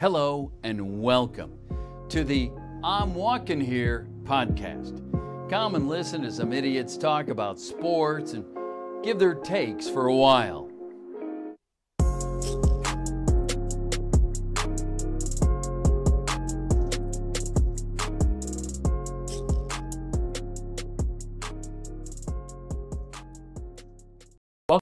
[0.00, 1.56] Hello and welcome
[2.08, 2.50] to the
[2.82, 4.98] I'm Walking Here podcast.
[5.48, 8.44] Come and listen as some idiots talk about sports and
[9.04, 10.68] give their takes for a while.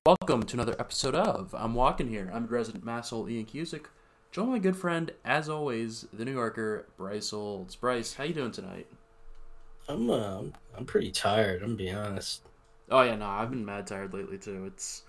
[0.06, 2.30] Welcome to another episode of I'm Walking Here.
[2.32, 3.84] I'm resident Massel Ian Cusick.
[4.32, 7.76] Join my good friend, as always, the New Yorker, Bryce Olds.
[7.76, 8.86] Bryce, how you doing tonight?
[9.86, 10.44] I'm uh,
[10.74, 11.62] I'm pretty tired.
[11.62, 12.40] I'm being honest.
[12.90, 14.64] Oh yeah, no, I've been mad tired lately too.
[14.66, 15.02] It's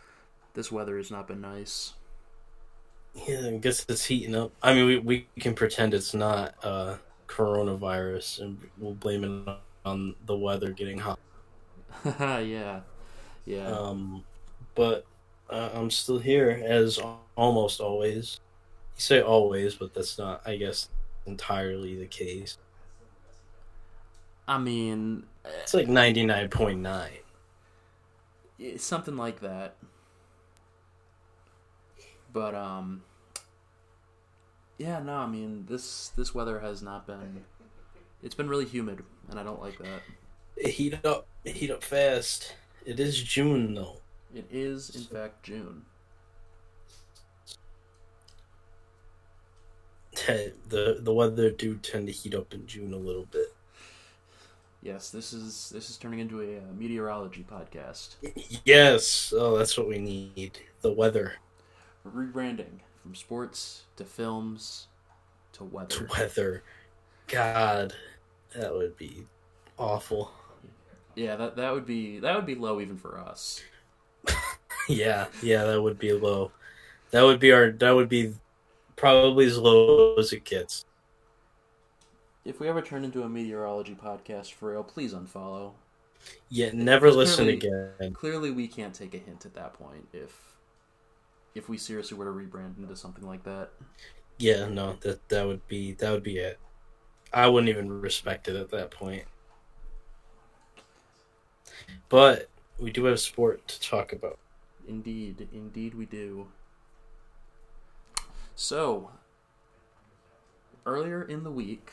[0.55, 1.93] this weather has not been nice.
[3.15, 4.51] Yeah, I guess it's heating up.
[4.61, 6.97] I mean, we we can pretend it's not uh
[7.29, 9.55] coronavirus, and we'll blame it
[9.85, 11.19] on the weather getting hot.
[12.19, 12.81] yeah,
[13.45, 13.67] yeah.
[13.67, 14.25] Um,
[14.75, 15.05] but
[15.49, 16.99] uh, I'm still here as
[17.37, 18.41] almost always.
[19.03, 20.87] Say always, but that's not, I guess,
[21.25, 22.57] entirely the case.
[24.47, 27.19] I mean, It's like ninety nine point nine.
[28.77, 29.75] something like that.
[32.31, 33.03] But um,
[34.77, 37.43] yeah, no, I mean this this weather has not been.
[38.21, 40.01] It's been really humid, and I don't like that.
[40.65, 42.55] Heat up, heat up fast.
[42.85, 43.97] It is June though.
[44.33, 45.87] It is, in fact, June.
[50.15, 53.47] The the weather do tend to heat up in June a little bit.
[54.81, 58.15] Yes, this is this is turning into a, uh meteorology podcast.
[58.65, 60.59] Yes, oh, that's what we need.
[60.81, 61.35] The weather,
[62.05, 64.87] Rebranding from sports to films
[65.53, 66.07] to the weather.
[66.17, 66.63] weather.
[67.27, 67.93] God,
[68.55, 69.27] that would be
[69.77, 70.31] awful.
[71.15, 73.61] Yeah, that that would be that would be low even for us.
[74.89, 76.51] Yeah, yeah, that would be low.
[77.11, 77.71] That would be our.
[77.71, 78.33] That would be
[79.03, 80.85] probably as low as it gets.
[82.45, 85.73] If we ever turn into a meteorology podcast for real, please unfollow.
[86.49, 88.13] Yeah, never listen clearly- again.
[88.13, 90.55] Clearly, we can't take a hint at that point if
[91.53, 93.69] if we seriously were to rebrand into something like that.
[94.39, 96.59] Yeah, no, that that would be that would be it.
[97.33, 99.25] I wouldn't even respect it at that point.
[102.09, 102.49] But
[102.79, 104.39] we do have sport to talk about.
[104.87, 106.47] Indeed, indeed, we do.
[108.55, 109.11] So,
[110.85, 111.89] earlier in the week,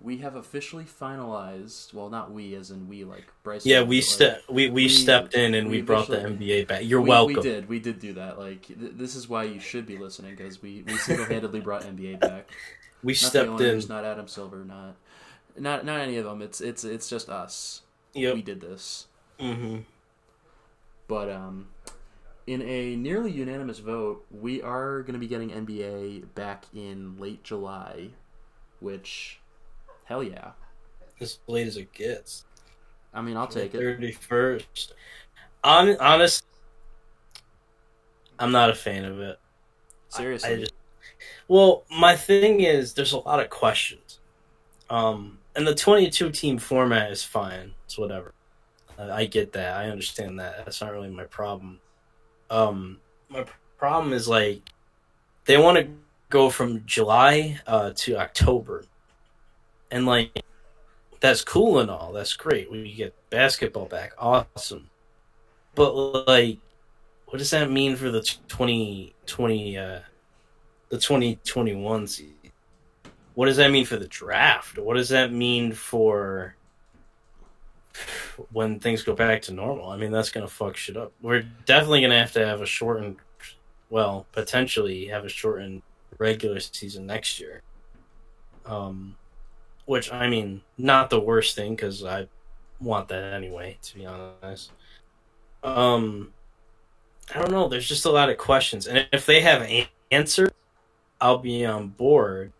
[0.00, 1.92] we have officially finalized.
[1.92, 3.66] Well, not we, as in we, like Bryce.
[3.66, 6.84] Yeah, we like, we, we we- stepped in and we, we brought the NBA back.
[6.84, 7.36] You're we, welcome.
[7.36, 8.38] We did, we did do that.
[8.38, 11.82] Like, th- this is why you should be listening because we we single handedly brought
[11.82, 12.48] NBA back.
[13.02, 13.88] We Not the stepped owners, in.
[13.94, 14.94] not Adam Silver, not
[15.56, 16.42] not not any of them.
[16.42, 17.80] It's it's it's just us.
[18.12, 18.34] Yep.
[18.34, 19.06] We did this.
[19.40, 19.78] hmm
[21.08, 21.68] But um,
[22.50, 27.44] in a nearly unanimous vote, we are going to be getting NBA back in late
[27.44, 28.08] July,
[28.80, 29.38] which,
[30.04, 30.50] hell yeah.
[31.20, 32.44] As late as it gets.
[33.14, 33.78] I mean, I'll take it.
[33.78, 34.94] Thirty first.
[35.62, 36.44] On honest,
[38.36, 39.38] I'm not a fan of it.
[40.08, 40.50] Seriously.
[40.50, 40.72] I just,
[41.46, 44.18] well, my thing is, there's a lot of questions.
[44.88, 47.74] Um, and the 22 team format is fine.
[47.84, 48.34] It's whatever.
[48.98, 49.76] Uh, I get that.
[49.76, 50.64] I understand that.
[50.64, 51.78] That's not really my problem.
[52.50, 53.44] Um, my
[53.78, 54.62] problem is like
[55.46, 55.88] they want to
[56.28, 58.84] go from July uh, to October,
[59.90, 60.44] and like
[61.20, 62.12] that's cool and all.
[62.12, 62.70] That's great.
[62.70, 64.12] We get basketball back.
[64.18, 64.90] Awesome.
[65.74, 65.94] But
[66.26, 66.58] like,
[67.26, 69.78] what does that mean for the 2020?
[69.78, 70.00] Uh,
[70.90, 72.34] the 2021 season.
[73.34, 74.76] What does that mean for the draft?
[74.78, 76.56] What does that mean for
[78.52, 79.88] when things go back to normal?
[79.88, 81.12] I mean, that's going to fuck shit up.
[81.20, 83.16] We're definitely going to have to have a shortened,
[83.88, 85.82] well, potentially have a shortened
[86.18, 87.62] regular season next year.
[88.66, 89.16] Um,
[89.86, 92.28] which, I mean, not the worst thing because I
[92.80, 94.70] want that anyway, to be honest.
[95.62, 96.32] Um,
[97.34, 97.68] I don't know.
[97.68, 98.86] There's just a lot of questions.
[98.86, 100.50] And if they have an answer,
[101.20, 102.52] I'll be on board,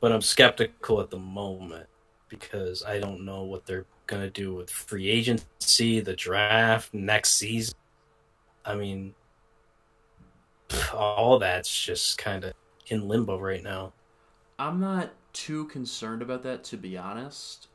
[0.00, 1.86] but I'm skeptical at the moment
[2.28, 7.74] because I don't know what they're gonna do with free agency, the draft, next season.
[8.64, 9.14] I mean,
[10.92, 12.54] all that's just kind of
[12.88, 13.92] in limbo right now.
[14.58, 17.68] I'm not too concerned about that, to be honest.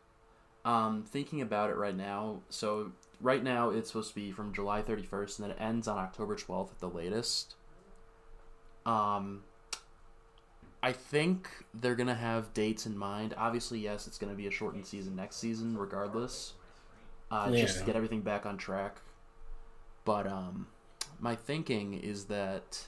[0.65, 2.91] Um, thinking about it right now, so
[3.21, 6.35] right now it's supposed to be from July 31st, and then it ends on October
[6.35, 7.55] 12th at the latest.
[8.85, 9.43] Um,
[10.81, 13.33] I think they're gonna have dates in mind.
[13.37, 16.53] Obviously, yes, it's gonna be a shortened season next season, regardless.
[17.31, 19.01] Uh, Just to get everything back on track.
[20.05, 20.67] But um,
[21.19, 22.87] my thinking is that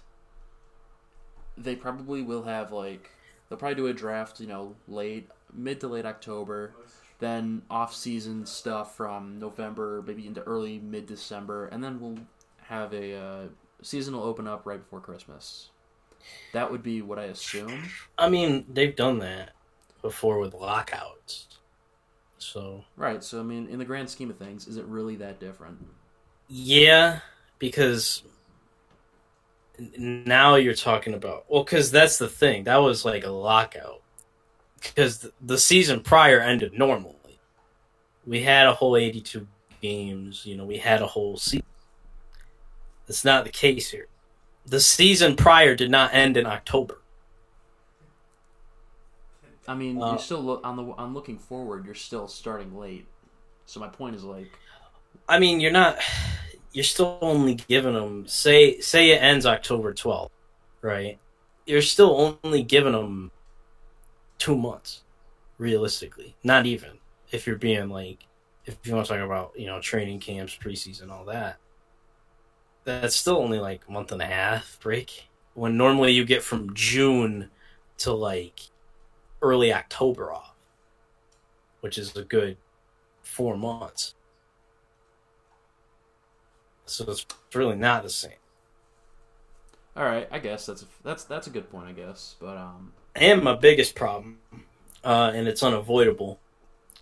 [1.58, 3.12] they probably will have like
[3.50, 6.74] they'll probably do a draft, you know, late mid to late October,
[7.20, 12.18] then off season stuff from November maybe into early mid December, and then we'll
[12.64, 13.44] have a uh,
[13.82, 15.71] season will open up right before Christmas.
[16.54, 17.84] That would be what I assume.
[18.18, 19.52] I mean, they've done that
[20.02, 21.48] before with lockouts.
[22.38, 23.24] So Right.
[23.24, 25.78] So I mean, in the grand scheme of things, is it really that different?
[26.54, 27.20] yeah,
[27.60, 28.24] because
[29.98, 32.66] now you're talking about well, because that's the thing.
[32.66, 34.02] That was like a lockout
[34.82, 37.16] because the season prior ended normally.
[38.26, 39.48] We had a whole 82
[39.82, 40.46] games.
[40.46, 41.66] You know, we had a whole season.
[43.08, 44.08] That's not the case here.
[44.66, 47.00] The season prior did not end in October.
[49.68, 51.86] I mean, Uh, you're still on the on looking forward.
[51.86, 53.08] You're still starting late.
[53.66, 54.52] So my point is like,
[55.30, 55.98] I mean, you're not.
[56.74, 60.30] You're still only giving them say say it ends October 12th,
[60.82, 61.20] right?
[61.66, 63.32] You're still only giving them
[64.40, 65.02] two months,
[65.58, 66.36] realistically.
[66.44, 67.00] Not even
[67.32, 68.26] if you're being like,
[68.66, 71.58] if you want to talk about you know training camps, preseason, all that.
[72.84, 75.30] That's still only like a month and a half break.
[75.54, 77.50] When normally you get from June
[78.00, 78.62] to like
[79.42, 80.56] early October off,
[81.82, 82.58] which is a good
[83.24, 84.16] four months.
[86.86, 88.34] So it's really not the same.
[89.96, 92.36] all right, I guess that's a, that's that's a good point, I guess.
[92.40, 94.40] But um, And my biggest problem,
[95.04, 96.40] uh, and it's unavoidable,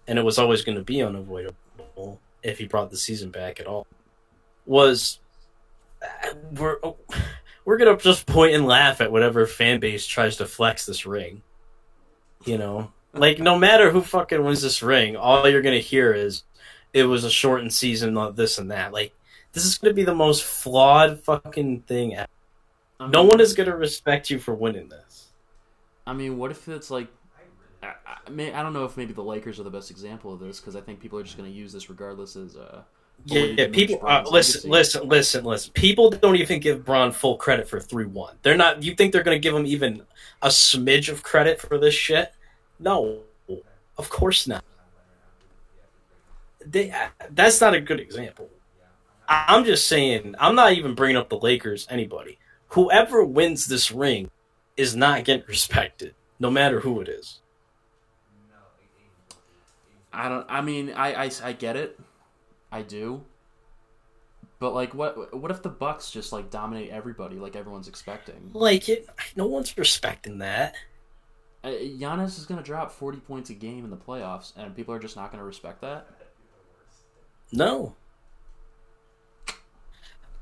[0.07, 3.67] and it was always going to be unavoidable if he brought the season back at
[3.67, 3.87] all,
[4.65, 5.19] was
[6.53, 6.77] we're
[7.65, 11.41] we're gonna just point and laugh at whatever fan base tries to flex this ring.
[12.45, 16.43] You know, like no matter who fucking wins this ring, all you're gonna hear is
[16.93, 18.93] it was a shortened season, not this and that.
[18.93, 19.13] Like
[19.53, 22.15] this is gonna be the most flawed fucking thing.
[22.15, 22.27] ever.
[22.99, 25.27] I mean, No one is gonna respect you for winning this.
[26.07, 27.07] I mean, what if it's like,
[27.83, 30.59] I, I, I don't know if maybe the Lakers are the best example of this
[30.59, 32.81] because I think people are just going to use this regardless as uh.
[33.29, 33.99] A way Yeah, yeah people.
[34.05, 35.71] Uh, listen, listen, listen, listen.
[35.73, 38.35] People don't even give Bron full credit for three one.
[38.41, 38.83] They're not.
[38.83, 40.03] You think they're going to give him even
[40.41, 42.31] a smidge of credit for this shit?
[42.79, 43.19] No,
[43.97, 44.63] of course not.
[46.65, 46.91] They.
[46.91, 48.49] uh, That's not a good example.
[49.27, 50.35] I- I'm just saying.
[50.39, 51.87] I'm not even bringing up the Lakers.
[51.89, 52.37] Anybody,
[52.69, 54.29] whoever wins this ring,
[54.77, 57.39] is not getting respected, no matter who it is.
[60.11, 60.45] I don't.
[60.49, 61.99] I mean, I, I, I get it,
[62.71, 63.23] I do.
[64.59, 68.51] But like, what what if the Bucks just like dominate everybody like everyone's expecting?
[68.53, 69.07] Like it.
[69.35, 70.75] No one's respecting that.
[71.63, 74.93] Uh, Giannis is going to drop forty points a game in the playoffs, and people
[74.93, 76.07] are just not going to respect that.
[77.51, 77.95] No.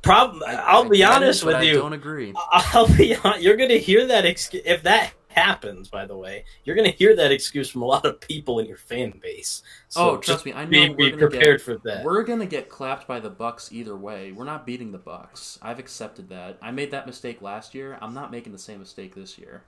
[0.01, 0.43] Problem.
[0.47, 1.71] I'll I be honest with I you.
[1.71, 2.33] I don't agree.
[2.51, 5.89] I'll be You're gonna hear that excuse if that happens.
[5.89, 8.77] By the way, you're gonna hear that excuse from a lot of people in your
[8.77, 9.63] fan base.
[9.89, 12.03] So oh, trust me, I know be, we're be prepared get, for that.
[12.03, 14.31] We're gonna get clapped by the Bucks either way.
[14.31, 15.59] We're not beating the Bucks.
[15.61, 16.57] I've accepted that.
[16.61, 17.97] I made that mistake last year.
[18.01, 19.63] I'm not making the same mistake this year.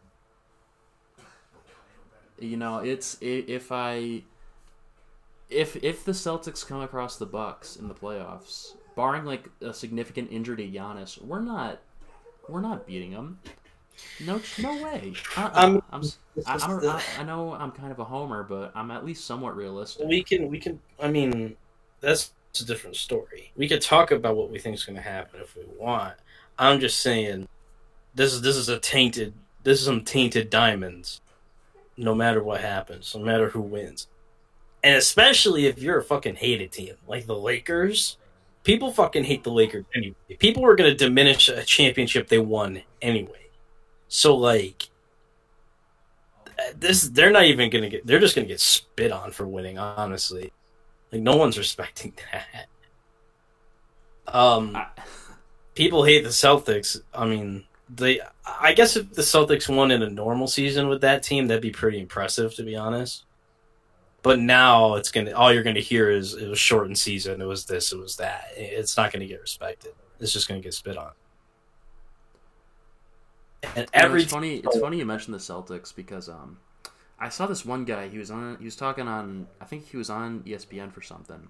[2.39, 4.24] You know, it's if I
[5.50, 10.31] if if the Celtics come across the Bucks in the playoffs, barring like a significant
[10.31, 11.80] injury to Giannis, we're not
[12.48, 13.39] we're not beating them.
[14.25, 15.13] No, no way.
[15.38, 15.50] Uh-uh.
[15.54, 16.04] I'm- I'm,
[16.48, 19.56] I'm a, I, I know I'm kind of a homer, but I'm at least somewhat
[19.58, 20.08] realistic.
[20.08, 20.50] we can.
[20.50, 20.79] We can.
[21.01, 21.56] I mean,
[22.01, 23.51] that's a different story.
[23.58, 26.13] We could talk about what we think is gonna happen if we want.
[26.58, 27.48] I'm just saying,
[28.15, 29.34] this is this is a tainted.
[29.63, 31.20] This is some tainted diamonds.
[31.98, 34.08] No matter what happens, no matter who wins,
[34.82, 38.18] and especially if you're a fucking hated team like the Lakers.
[38.63, 40.15] People fucking hate the Lakers anyway.
[40.38, 43.38] People are gonna diminish a championship they won anyway.
[44.10, 44.89] So like,
[46.75, 48.06] this they're not even gonna get.
[48.06, 49.78] They're just gonna get spit on for winning.
[49.78, 50.51] Honestly,
[51.12, 52.66] like no one's respecting that.
[54.34, 54.88] Um, I-
[55.75, 57.00] people hate the Celtics.
[57.13, 58.20] I mean, they.
[58.46, 61.72] I guess if the Celtics won in a normal season with that team, that'd be
[61.72, 63.24] pretty impressive, to be honest.
[64.22, 65.32] But now it's gonna.
[65.32, 67.42] All you're gonna hear is it was shortened season.
[67.42, 67.94] It was this.
[67.94, 68.46] It was that.
[68.58, 69.94] It's not gonna get respected.
[70.20, 71.12] It's just gonna get spit on.
[73.63, 74.56] And You know, it's funny.
[74.58, 76.58] It's funny you mentioned the Celtics because um,
[77.20, 78.08] I saw this one guy.
[78.08, 78.58] He was on.
[78.60, 79.48] He was talking on.
[79.60, 81.50] I think he was on ESPN for something,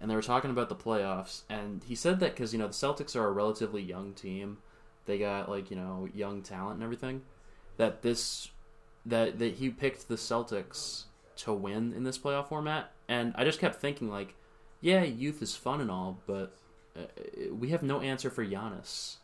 [0.00, 1.42] and they were talking about the playoffs.
[1.48, 4.58] And he said that because you know the Celtics are a relatively young team,
[5.06, 7.22] they got like you know young talent and everything.
[7.78, 8.48] That this,
[9.06, 11.04] that that he picked the Celtics
[11.36, 14.34] to win in this playoff format, and I just kept thinking like,
[14.80, 16.56] yeah, youth is fun and all, but
[16.96, 17.02] uh,
[17.52, 19.16] we have no answer for Giannis.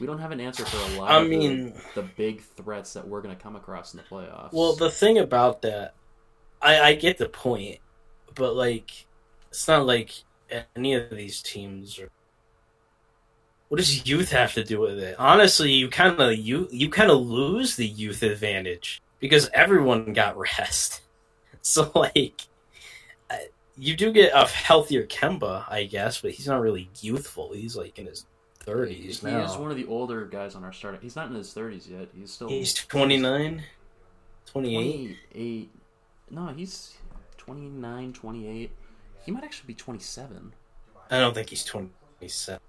[0.00, 2.92] We don't have an answer for a lot I of the- mean- the, big threats
[2.92, 4.52] that we're going to come across in the playoffs.
[4.52, 5.94] Well, the thing about that,
[6.62, 7.78] I, I get the point,
[8.34, 9.06] but like,
[9.50, 10.12] it's not like
[10.76, 12.10] any of these teams are.
[13.68, 15.16] What does youth have to do with it?
[15.18, 20.36] Honestly, you kind of you you kind of lose the youth advantage because everyone got
[20.38, 21.02] rest.
[21.60, 22.40] So like,
[23.76, 27.52] you do get a healthier Kemba, I guess, but he's not really youthful.
[27.52, 28.24] He's like in his
[28.86, 29.22] he is
[29.56, 31.00] one of the older guys on our starting.
[31.00, 32.08] He's not in his 30s yet.
[32.14, 33.62] He's still He's 29,
[34.46, 35.16] 28.
[35.32, 35.70] 28.
[36.30, 36.96] No, he's
[37.36, 38.70] 29, 28.
[39.24, 40.52] He might actually be 27.
[41.10, 42.60] I don't think he's 27.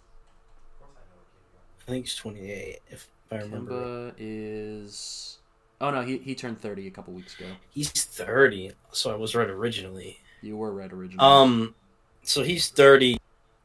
[0.81, 4.05] I think he's 28, if I remember.
[4.05, 4.13] right.
[4.17, 5.37] Is.
[5.81, 7.47] Oh no, he he turned 30 a couple weeks ago.
[7.71, 10.19] He's 30, so I was right originally.
[10.41, 11.25] You were right originally.
[11.25, 11.75] Um,
[12.23, 13.17] so he's 30.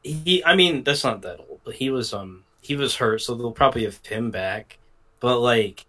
[0.05, 3.33] He, I mean, that's not that old, but he was um he was hurt, so
[3.33, 4.77] they'll probably have him back.
[5.19, 5.85] But like,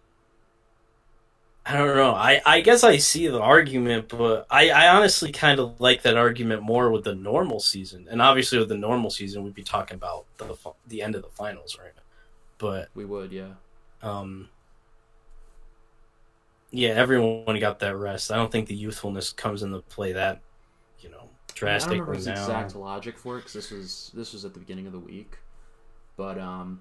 [1.66, 2.12] I don't know.
[2.14, 6.16] I I guess I see the argument, but I I honestly kind of like that
[6.16, 9.96] argument more with the normal season, and obviously with the normal season, we'd be talking
[9.96, 10.56] about the
[10.87, 11.92] the end of the finals right.
[12.58, 13.52] But we would, yeah.
[14.02, 14.49] um
[16.70, 20.40] yeah everyone got that rest i don't think the youthfulness comes into play that
[21.60, 24.44] you know I don't remember his exact logic for it because this was this was
[24.44, 25.38] at the beginning of the week,
[26.16, 26.80] but um,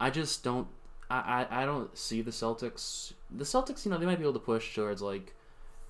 [0.00, 0.68] I just don't.
[1.10, 3.12] I, I, I don't see the Celtics.
[3.30, 5.34] The Celtics, you know, they might be able to push towards like,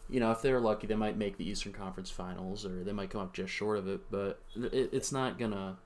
[0.08, 3.10] you know, if they're lucky, they might make the Eastern Conference Finals, or they might
[3.10, 4.00] come up just short of it.
[4.10, 5.76] But it, it's not gonna.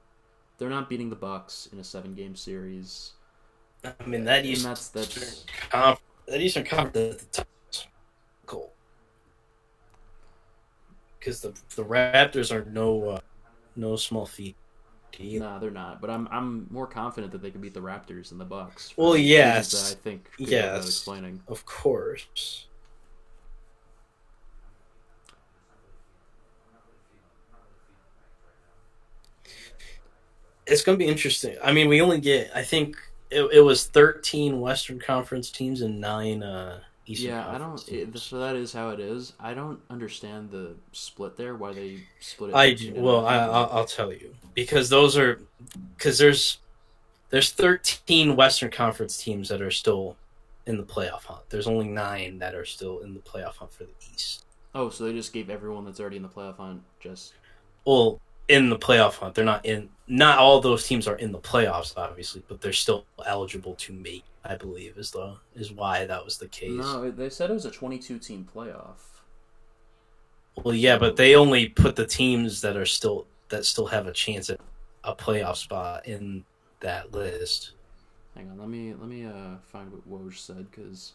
[0.59, 3.15] They're not beating the Bucks in a seven-game series,
[3.85, 7.47] i mean that and eastern that's that's conf- that eastern conference at the top
[8.47, 8.73] cool
[11.25, 13.21] because the the raptors are no uh,
[13.77, 14.57] no small feat
[15.21, 16.01] nah, they're not.
[16.01, 18.93] But I'm I'm more confident that they can beat the Raptors than the Bucks.
[18.97, 19.93] Well, yes.
[19.93, 20.87] I think we have about Yes.
[20.87, 21.41] explaining.
[21.49, 22.67] of course
[30.67, 31.57] it's going to be interesting.
[31.63, 32.97] I mean, we only get, I think
[33.31, 37.87] it, it was 13 Western Conference teams and nine uh, Eastern yeah, I don't.
[37.89, 39.35] It, so that is how it is.
[39.39, 41.55] I don't understand the split there.
[41.55, 42.57] Why they split it?
[42.57, 45.41] I do- well, I, I'll, I'll tell you because those are
[45.97, 46.59] because there's
[47.31, 50.17] there's 13 Western Conference teams that are still
[50.67, 51.43] in the playoff hunt.
[51.51, 54.45] There's only nine that are still in the playoff hunt for the East.
[54.75, 57.35] oh, so they just gave everyone that's already in the playoff hunt just.
[57.85, 59.89] Well, in the playoff hunt, they're not in.
[60.07, 64.25] Not all those teams are in the playoffs, obviously, but they're still eligible to make.
[64.45, 66.71] I believe is the is why that was the case.
[66.71, 69.23] No, they said it was a twenty-two team playoff.
[70.63, 74.13] Well, yeah, but they only put the teams that are still that still have a
[74.13, 74.61] chance at
[75.03, 76.45] a playoff spot in
[76.81, 77.73] that list.
[78.37, 81.15] Hang on, let me let me uh find what Woj said because.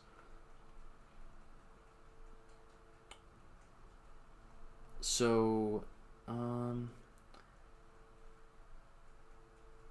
[5.02, 5.84] So,
[6.28, 6.90] um.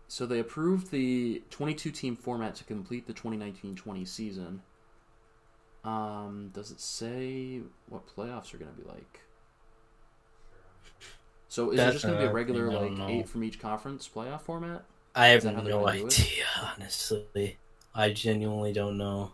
[0.09, 4.63] So they approved the 22 team format to complete the 2019-20 season.
[5.85, 9.21] Um, does it say what playoffs are going to be like?
[11.49, 13.09] So is it just going to be a regular thing like know.
[13.09, 14.85] eight from each conference playoff format?
[15.15, 16.21] I have Is that how they're no gonna do it?
[16.21, 16.45] idea,
[16.77, 17.59] honestly.
[17.95, 19.33] I genuinely don't know.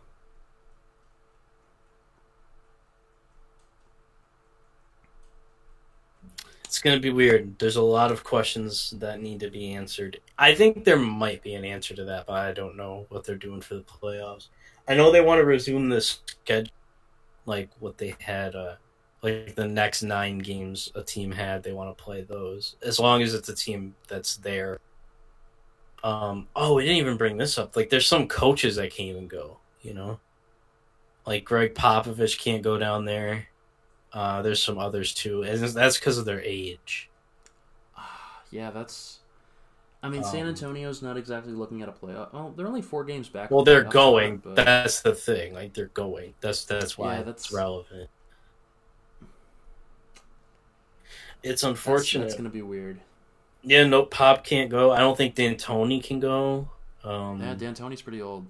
[6.75, 7.57] It's gonna be weird.
[7.61, 10.21] There's a lot of questions that need to be answered.
[10.37, 13.37] I think there might be an answer to that, but I don't know what they're
[13.37, 14.49] doing for the playoffs.
[14.89, 16.73] I know they want to resume this schedule,
[17.47, 18.75] like what they had, uh,
[19.23, 21.63] like the next nine games a team had.
[21.63, 24.81] They want to play those as long as it's a team that's there.
[26.03, 27.77] Um, oh, we didn't even bring this up.
[27.77, 29.59] Like, there's some coaches that can't even go.
[29.81, 30.19] You know,
[31.25, 33.47] like Gregg Popovich can't go down there.
[34.15, 37.11] Uh, there's some others too, and that's because of their age.
[38.51, 39.19] Yeah, that's.
[40.01, 42.33] I mean, San Um, Antonio's not exactly looking at a playoff.
[42.33, 43.51] Well, they're only four games back.
[43.51, 44.37] Well, they're going.
[44.37, 45.55] but- That's the thing.
[45.55, 46.35] Like, they're going.
[46.41, 48.09] That's that's why Yeah, that's relevant.
[51.43, 52.27] It's unfortunate.
[52.27, 53.01] It's going to be weird.
[53.63, 54.93] Yeah, no, Pop can't go.
[54.93, 56.69] I don't think D'Antoni can go.
[57.03, 58.47] Um, yeah, D'Antoni's pretty old.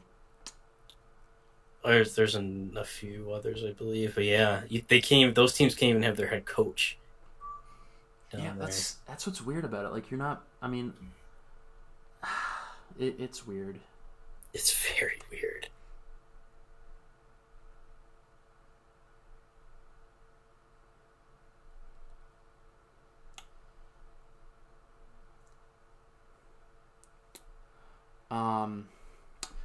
[1.85, 5.35] There's there's an, a few others, I believe, but yeah, they can't.
[5.35, 6.97] Those teams can't even have their head coach.
[8.33, 8.55] yeah, there.
[8.59, 9.93] that's that's what's weird about it.
[9.93, 10.45] Like, you're not.
[10.63, 10.95] I mean,
[12.99, 13.79] it, it's weird.
[14.55, 15.69] it's very weird.
[28.31, 28.89] Um,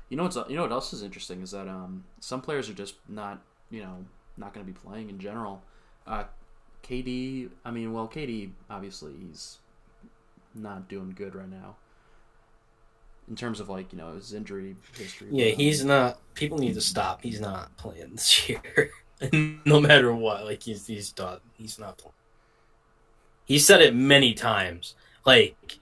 [0.09, 2.73] you know what's you know what else is interesting is that um some players are
[2.73, 4.05] just not you know
[4.37, 5.61] not going to be playing in general.
[6.07, 6.23] Uh,
[6.83, 9.59] KD, I mean, well, KD obviously he's
[10.55, 11.75] not doing good right now
[13.29, 15.27] in terms of like you know his injury history.
[15.31, 16.19] Yeah, he's um, not.
[16.33, 17.21] People need to stop.
[17.21, 18.91] He's not playing this year,
[19.65, 20.45] no matter what.
[20.45, 21.39] Like he's he's done.
[21.53, 22.13] He's not playing.
[23.45, 24.95] He said it many times.
[25.25, 25.79] Like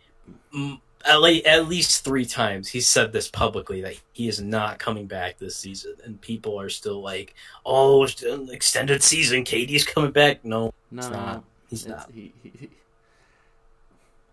[0.53, 4.79] m- at, le- at least three times, he said this publicly that he is not
[4.79, 7.35] coming back this season, and people are still like,
[7.65, 9.43] "Oh, it's an extended season.
[9.43, 11.43] KD's coming back." No, no, it's no, not.
[11.69, 12.11] he's it's, not.
[12.13, 12.69] He, he, he,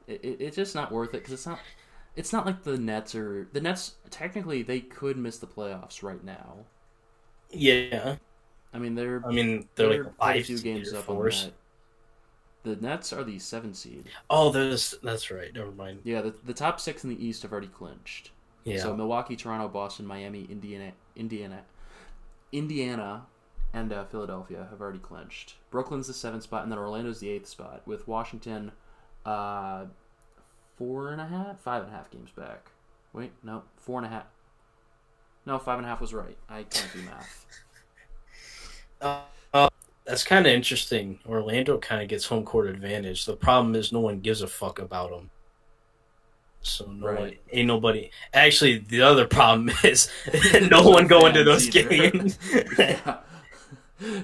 [0.07, 1.59] it, it, it's just not worth it because it's not.
[2.17, 3.95] It's not like the Nets are the Nets.
[4.11, 6.57] Technically, they could miss the playoffs right now.
[7.51, 8.17] Yeah,
[8.73, 11.53] I mean, they're I mean they're, they're like five few games up on that.
[12.65, 14.07] The Nets are the seven seed.
[14.31, 15.53] Oh, there's that's right.
[15.55, 16.01] Never mind.
[16.03, 18.31] Yeah, the, the top six in the East have already clinched.
[18.65, 21.65] Yeah, So Milwaukee, Toronto, Boston, Miami, Indiana, Indiana,
[22.51, 23.27] Indiana,
[23.75, 25.57] and uh, Philadelphia have already clinched.
[25.71, 28.73] Brooklyn's the seventh spot, and then Orlando's the eighth spot, with Washington,
[29.27, 29.85] uh,
[30.77, 32.71] four and a half, five and a half games back.
[33.13, 34.25] Wait, no, four and a half.
[35.45, 36.39] No, five and a half was right.
[36.49, 37.47] I can't do math.
[40.07, 41.19] That's kind of interesting.
[41.27, 43.25] Orlando kind of gets home court advantage.
[43.25, 45.31] The problem is no one gives a fuck about them.
[46.61, 48.11] So no one, ain't nobody.
[48.33, 50.11] Actually, the other problem is
[50.71, 51.89] no one going to those either.
[51.89, 52.39] games.
[52.79, 53.19] Yeah.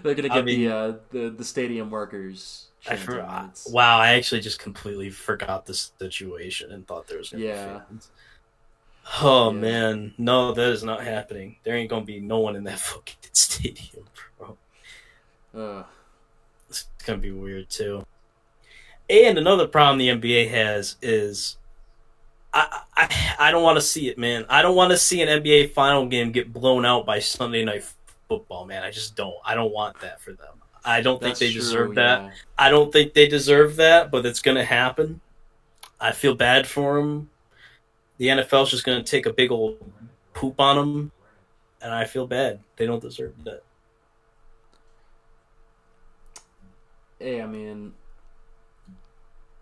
[0.02, 2.66] They're gonna get I mean- the, uh, the the stadium workers.
[2.88, 3.60] I forgot.
[3.68, 7.72] Wow, I actually just completely forgot the situation and thought there was gonna Yeah.
[7.74, 8.10] be fans.
[9.22, 9.58] Oh Yeah.
[9.60, 11.56] man, no, that is not happening.
[11.62, 14.04] There ain't gonna be no one in that fucking stadium,
[14.38, 14.56] bro.
[15.54, 15.84] Ugh.
[16.68, 18.06] It's gonna be weird too.
[19.08, 21.56] And another problem the NBA has is
[22.54, 24.46] I I, I don't want to see it, man.
[24.48, 27.84] I don't want to see an NBA final game get blown out by Sunday night
[28.28, 28.82] football, man.
[28.84, 29.34] I just don't.
[29.44, 30.54] I don't want that for them.
[30.84, 32.22] I don't think That's they true, deserve that.
[32.22, 32.30] yeah.
[32.56, 35.20] I don't think they deserve that, but it's gonna happen.
[36.00, 37.28] I feel bad for them.
[38.18, 39.78] The NFL's just gonna take a big old
[40.34, 41.12] poop on them,
[41.82, 42.60] and I feel bad.
[42.76, 43.62] They don't deserve that.
[47.20, 47.94] Hey, I mean,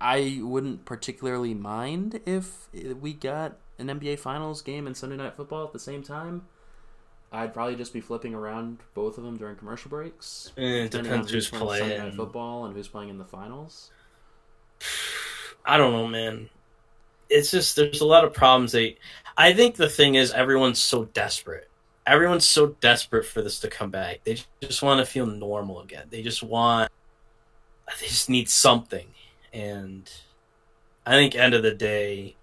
[0.00, 5.64] I wouldn't particularly mind if we got an NBA Finals game and Sunday Night Football
[5.64, 6.48] at the same time.
[7.32, 10.52] I'd probably just be flipping around both of them during commercial breaks.
[10.56, 12.14] Eh, It depends who's playing Sunday Night.
[12.14, 13.92] Football and who's playing in the finals.
[15.64, 16.50] I don't know, man.
[17.30, 18.72] It's just there's a lot of problems.
[18.72, 18.98] They,
[19.36, 21.70] I think the thing is everyone's so desperate.
[22.06, 24.20] Everyone's so desperate for this to come back.
[24.24, 26.08] They just want to feel normal again.
[26.10, 26.90] They just want.
[28.00, 29.08] They just need something,
[29.52, 30.10] and
[31.06, 32.36] I think end of the day.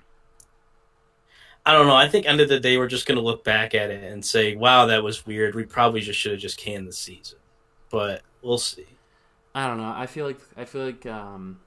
[1.65, 1.95] I don't know.
[1.95, 4.55] I think end of the day we're just gonna look back at it and say,
[4.55, 5.55] "Wow, that was weird.
[5.55, 7.39] We probably just should have just canned the season."
[7.89, 8.85] But we'll see.
[9.53, 9.93] I don't know.
[9.95, 11.59] I feel like I feel like um,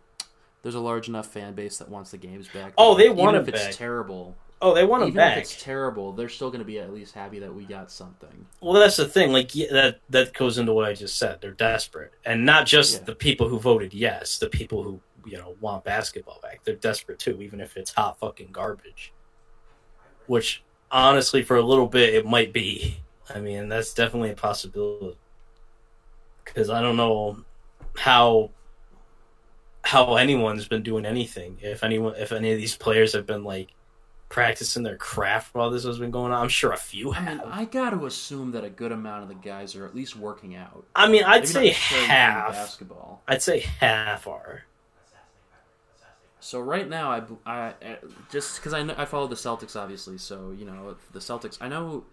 [0.63, 2.75] there's a large enough fan base that wants the games back.
[2.77, 3.75] Oh, they Even want if it it's back.
[3.75, 4.37] terrible.
[4.61, 5.39] Oh, they want him Even if back.
[5.39, 8.47] it's terrible, they're still going to be at least happy that we got something.
[8.61, 9.31] Well, that's the thing.
[9.33, 11.41] Like yeah, that that goes into what I just said.
[11.41, 13.05] They're desperate, and not just Yeah.
[13.05, 14.39] the people who voted yes.
[14.39, 16.61] The people who you know want basketball back.
[16.65, 19.13] They're desperate too, even if it's hot fucking garbage.
[20.27, 22.99] Which honestly, for a little bit, it might be.
[23.33, 25.17] I mean, that's definitely a possibility.
[26.45, 27.45] Because I don't know
[27.97, 28.51] how
[29.85, 31.59] how anyone's been doing anything.
[31.63, 33.69] If anyone, if any of these players have been like
[34.29, 37.39] practicing their craft while this has been going on, I'm sure a few I mean,
[37.39, 37.49] have.
[37.51, 40.55] I got to assume that a good amount of the guys are at least working
[40.55, 40.85] out.
[40.95, 42.53] I mean, I'd Maybe say not necessarily playing half.
[42.53, 43.23] basketball.
[43.27, 44.65] I'd say half are.
[46.41, 47.75] So right now, I, I
[48.31, 50.19] just because I know, I follow the Celtics obviously.
[50.19, 51.59] So you know the Celtics.
[51.61, 52.05] I know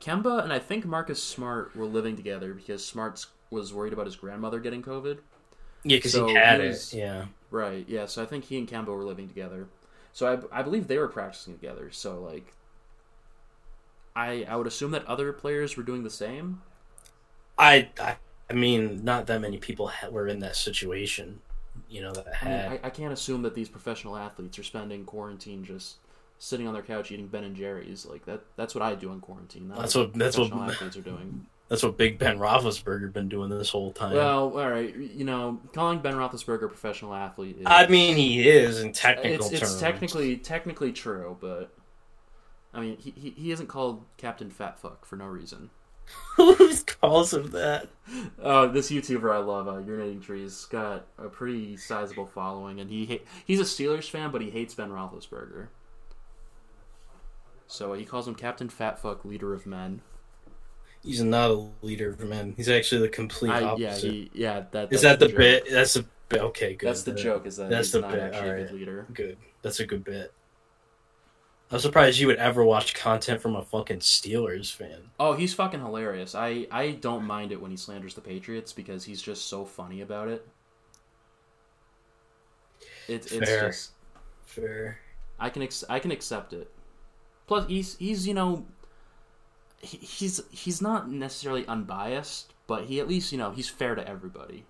[0.00, 4.16] Kemba and I think Marcus Smart were living together because Smart was worried about his
[4.16, 5.18] grandmother getting COVID.
[5.82, 6.92] Yeah, because So he had he it.
[6.92, 7.26] Yeah.
[7.50, 7.84] Right.
[7.88, 8.06] Yeah.
[8.06, 9.66] So I think he and Kemba were living together.
[10.12, 11.90] So I, I believe they were practicing together.
[11.90, 12.52] So like,
[14.16, 16.62] I I would assume that other players were doing the same.
[17.58, 18.16] I, I,
[18.48, 21.40] I mean, not that many people ha- were in that situation.
[21.88, 22.54] You know that I mean.
[22.82, 25.96] I, I can't assume that these professional athletes are spending quarantine just
[26.38, 28.06] sitting on their couch eating Ben and Jerry's.
[28.06, 28.42] Like that.
[28.56, 29.68] That's what I do in quarantine.
[29.68, 31.46] Not That's what- that's what- athletes are doing.
[31.70, 34.12] That's what Big Ben Roethlisberger been doing this whole time.
[34.12, 34.92] Well, all right.
[34.94, 37.58] You know, calling Ben Roethlisberger a professional athlete.
[37.60, 39.72] Is, I mean, he is in technical it's, terms.
[39.72, 41.72] it's technically technically true, but
[42.74, 45.70] I mean, he, he he isn't called Captain Fat Fuck for no reason.
[46.36, 47.88] Who calls him that?
[48.42, 53.06] Uh, this YouTuber I love, uh, Urinating Trees, got a pretty sizable following, and he
[53.06, 55.68] ha- he's a Steelers fan, but he hates Ben Roethlisberger.
[57.68, 60.02] So he calls him Captain Fatfuck, leader of men.
[61.02, 62.54] He's not a leader of men.
[62.56, 64.04] He's actually the complete I, opposite.
[64.04, 64.64] yeah, he, yeah.
[64.70, 65.36] That Is that the joke.
[65.36, 65.70] bit?
[65.70, 66.40] That's the bit.
[66.42, 66.88] Okay, good.
[66.88, 67.46] That's the joke.
[67.46, 69.06] Is that that's he's the not bit, a good leader.
[69.12, 69.38] Good.
[69.62, 70.32] That's a good bit.
[71.72, 75.10] I'm surprised you would ever watch content from a fucking Steelers fan.
[75.20, 76.34] Oh, he's fucking hilarious.
[76.34, 80.00] I I don't mind it when he slanders the Patriots because he's just so funny
[80.00, 80.46] about it.
[83.08, 83.68] It, it's Fair.
[83.68, 83.92] just
[84.44, 84.98] Fair.
[85.38, 86.70] I can ex- I can accept it.
[87.46, 88.66] Plus, he's he's you know,
[89.80, 94.66] he's he's not necessarily unbiased, but he at least you know he's fair to everybody.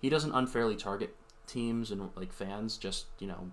[0.00, 1.14] He doesn't unfairly target
[1.46, 3.50] teams and like fans just you know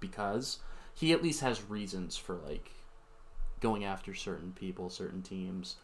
[0.00, 0.58] because
[0.94, 2.70] he at least has reasons for like
[3.60, 5.76] going after certain people, certain teams.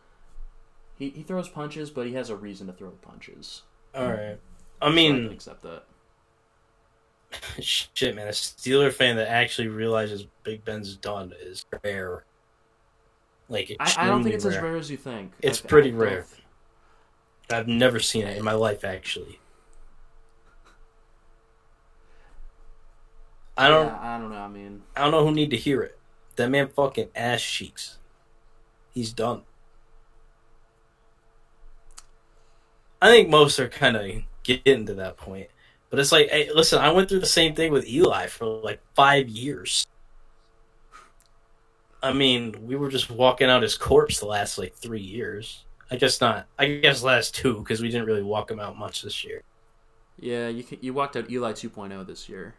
[0.99, 3.63] He he throws punches, but he has a reason to throw punches.
[3.95, 4.39] All right.
[4.81, 5.85] I So I mean, accept that.
[7.61, 8.29] shit, man.
[8.29, 12.25] A Steeler fan that actually realizes Big Ben's done is rare.
[13.53, 14.65] Like, I, I don't think it's as rare.
[14.65, 15.33] rare as you think.
[15.43, 16.27] It's I- I pretty don't- rare.
[17.51, 19.39] I've never seen it in my life, actually.
[23.59, 23.87] I don't.
[23.89, 24.39] Yeah, I don't know.
[24.39, 25.99] I mean, I don't know who need to hear it.
[26.37, 27.99] That man fucking ass cheeks.
[28.95, 29.43] He's done.
[33.03, 34.11] I think most are kind of
[34.43, 35.49] getting to that point.
[35.91, 38.81] But it's like, hey, listen, I went through the same thing with Eli for like
[38.95, 39.87] five years.
[42.03, 45.65] I mean, we were just walking out his corpse the last like three years.
[45.91, 46.47] I guess not.
[46.59, 49.43] I guess last two because we didn't really walk him out much this year.
[50.19, 52.55] yeah, you can, you walked out Eli 2.0 this year.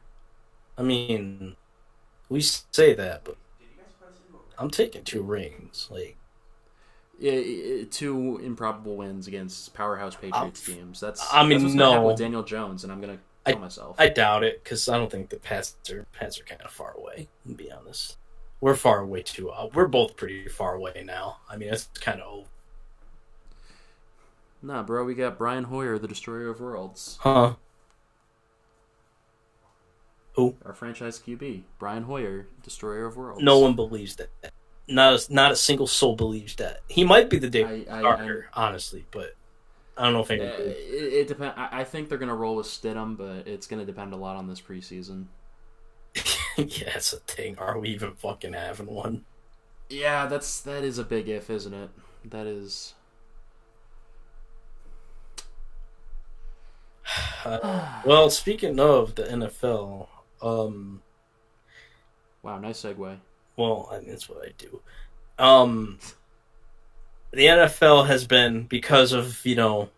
[0.78, 1.56] I mean,
[2.30, 3.38] we say that, but
[4.58, 5.88] I'm taking two rings.
[5.92, 6.18] Like,
[7.20, 11.00] Yeah, i- i- two improbable wins against powerhouse Patriots teams.
[11.00, 12.08] That's I mean, that's what's gonna happen no.
[12.08, 13.96] with Daniel Jones, and I'm gonna kill myself.
[14.00, 16.94] I doubt it because I don't think the Pats are Pats are kind of far
[16.98, 17.30] away.
[17.48, 18.18] To be honest,
[18.64, 19.50] we're far away too.
[19.50, 21.40] Uh, we're both pretty far away now.
[21.50, 22.48] I mean, it's kind of old,
[24.62, 27.56] nah, bro, we got Brian Hoyer, the destroyer of worlds, huh?
[30.36, 30.56] Who?
[30.66, 31.64] Our franchise QB.
[31.78, 33.44] Brian Hoyer, destroyer of worlds.
[33.44, 34.30] No one believes that.
[34.88, 36.82] Not a, not a single soul believes that.
[36.88, 39.36] He might be the I, David I, I, Starter, honestly, but
[39.98, 41.54] I don't know if Uh, it, it depend.
[41.58, 44.48] I, I think they're gonna roll with Stidham, but it's gonna depend a lot on
[44.48, 45.28] this preseason.
[46.58, 47.58] yeah, that's a thing.
[47.58, 49.26] Are we even fucking having one?
[49.90, 51.90] Yeah, that's that is a big if, isn't it?
[52.26, 52.94] That is.
[57.46, 60.08] Uh, well, speaking of the NFL,
[60.42, 61.02] um,
[62.42, 63.18] Wow, nice segue.
[63.56, 64.82] well, I mean, that's what I do.
[65.40, 66.00] Um,
[67.32, 69.90] the NFL has been because of you know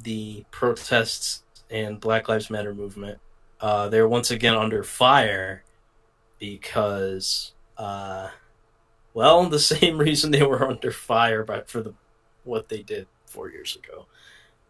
[0.00, 3.18] the protests and Black Lives Matter movement.
[3.60, 5.64] Uh, they're once again under fire
[6.38, 8.28] because, uh,
[9.14, 11.94] well, the same reason they were under fire, but for the
[12.44, 14.06] what they did four years ago.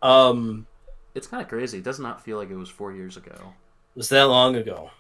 [0.03, 0.67] Um,
[1.15, 1.79] It's kind of crazy.
[1.79, 3.35] It does not feel like it was four years ago.
[3.35, 4.91] it was that long ago.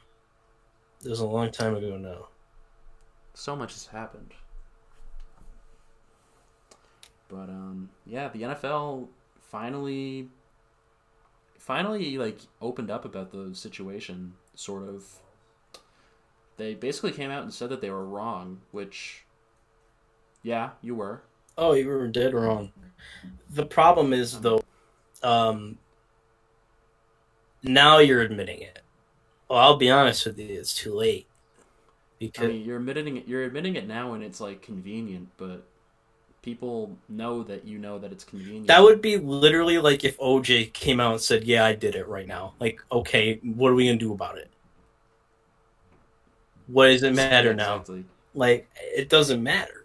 [1.05, 2.29] It was a long time ago now.
[3.35, 4.33] So much has happened.
[7.29, 9.07] But um, yeah, the NFL
[9.41, 10.29] finally,
[11.69, 14.33] finally like opened up about the situation.
[14.57, 15.05] Sort of.
[16.57, 19.23] They basically came out and said that they were wrong, which,
[20.43, 21.23] yeah, you were.
[21.57, 22.73] Oh, you were dead wrong.
[23.51, 24.63] The problem is though,
[25.23, 25.79] um,
[27.63, 28.81] now you're admitting it.
[29.49, 31.27] Well, I'll be honest with you, it's too late.
[32.39, 33.29] I Because mean, you're admitting it.
[33.29, 35.67] You're admitting it now, and it's like convenient, but
[36.43, 38.67] people know that you know that it's convenient.
[38.69, 42.07] that would be literally like if OJ came out and said, "Yeah, I did it
[42.09, 44.51] right now." Like, okay, what are we gonna do about it?
[46.67, 47.85] What does it matter now?
[48.35, 49.85] Like, it doesn't matter.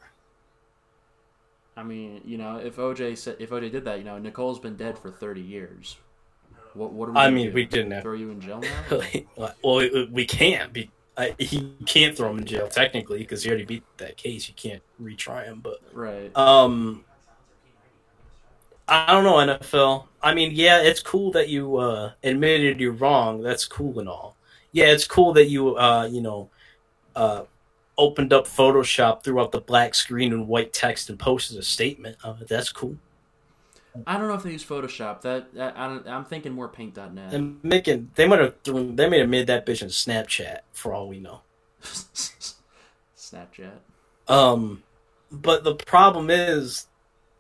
[1.76, 4.76] I mean, you know, if OJ said if OJ did that, you know, Nicole's been
[4.76, 5.98] dead for thirty years.
[6.74, 7.18] What what are we?
[7.18, 7.54] I mean, do?
[7.54, 8.04] we didn't have.
[8.04, 9.02] throw you in jail now.
[9.64, 10.90] well, we- we can't be.
[11.16, 14.48] I, he can't throw him in jail technically because he already beat that case.
[14.48, 16.36] You can't retry him, but right.
[16.36, 17.06] Um,
[18.88, 20.08] I don't know NFL.
[20.22, 23.42] I mean, yeah, it's cool that you uh, admitted you're wrong.
[23.42, 24.36] That's cool and all.
[24.72, 26.50] Yeah, it's cool that you uh, you know
[27.16, 27.44] uh,
[27.98, 32.18] opened up Photoshop, threw out the black screen and white text, and posted a statement.
[32.24, 32.98] Uh, that's cool.
[34.08, 35.22] I don't know if they use Photoshop.
[35.22, 37.34] That, that I I'm thinking more Paint.net.
[37.34, 40.94] And making they might have thrown, they may have made that bitch in Snapchat for
[40.94, 41.42] all we know.
[43.16, 43.80] Snapchat.
[44.28, 44.84] Um,
[45.32, 46.88] but the problem is,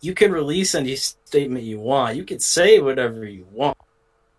[0.01, 2.17] you can release any statement you want.
[2.17, 3.77] You can say whatever you want.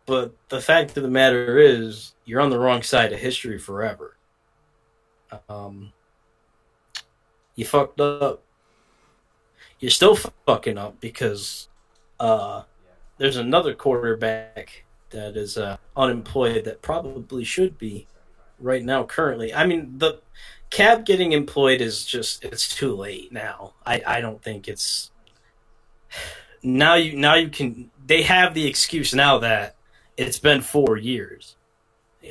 [0.07, 4.17] But the fact of the matter is, you're on the wrong side of history forever.
[5.49, 5.93] Um,
[7.57, 8.43] You fucked up.
[9.81, 11.69] You're still fucking up because
[12.21, 12.63] uh,
[13.19, 18.07] there's another quarterback that is uh, unemployed that probably should be
[18.59, 19.55] right now currently.
[19.55, 20.21] I mean the
[20.71, 23.75] Kap getting employed is just it's too late now.
[23.87, 25.13] I, I don't think it's
[26.63, 29.77] now you now you can they have the excuse now that
[30.17, 31.57] it's been four years.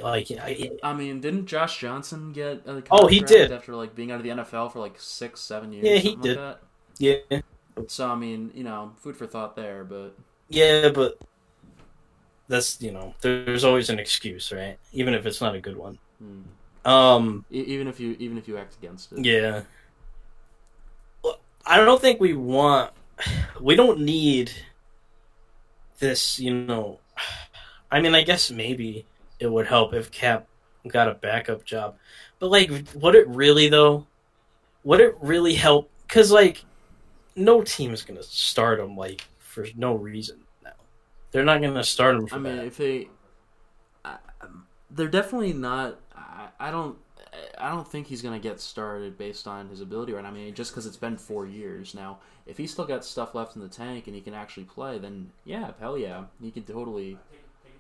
[0.02, 3.52] Like I, I mean, didn't Josh Johnson get Oh, he did.
[3.52, 5.86] after like being out of the NFL for like six, seven years?
[5.86, 6.38] Yeah, he did.
[6.38, 6.58] Like
[6.98, 7.42] yeah?
[7.88, 10.16] So I mean, you know, food for thought there, but
[10.50, 11.18] yeah, but
[12.48, 14.78] that's you know there's always an excuse, right?
[14.92, 15.98] Even if it's not a good one.
[16.20, 16.42] hmm.
[16.86, 19.64] Um, E- even if you even if you act against it, yeah.
[21.24, 22.92] Well, I don't think we want.
[23.62, 24.52] We don't need
[26.00, 26.40] this.
[26.40, 27.00] You know,
[27.92, 29.06] I mean, I guess maybe
[29.40, 30.48] it would help if Kap
[30.88, 31.98] got a backup job,
[32.40, 34.08] but like, would it really though?
[34.84, 35.92] Would it really help?
[36.08, 36.66] Because like,
[37.36, 40.72] no team is gonna start him like for no reason now.
[41.32, 42.66] They're not gonna start him for I mean, that.
[42.66, 43.08] if they,
[44.06, 46.00] I, um, they're definitely not.
[46.16, 46.98] I, I don't.
[47.58, 50.26] I don't think he's gonna get started based on his ability right.
[50.26, 52.20] I mean, just because it's been four years now.
[52.46, 55.32] If he's still got stuff left in the tank and he can actually play, then
[55.46, 57.18] yeah, hell yeah, he can totally,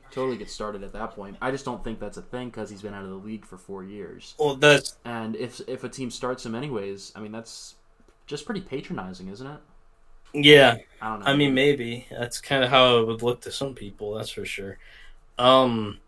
[0.09, 1.35] totally get started at that point.
[1.41, 3.57] I just don't think that's a thing because he's been out of the league for
[3.57, 4.35] four years.
[4.39, 7.75] Well, that's And if if a team starts him anyways, I mean that's
[8.27, 9.59] just pretty patronizing, isn't it?
[10.33, 10.77] yeah.
[11.01, 11.25] I don't know.
[11.25, 14.15] I mean, maybe that's kind of how it would look to some people.
[14.15, 14.77] That's for sure.
[15.37, 15.99] Um,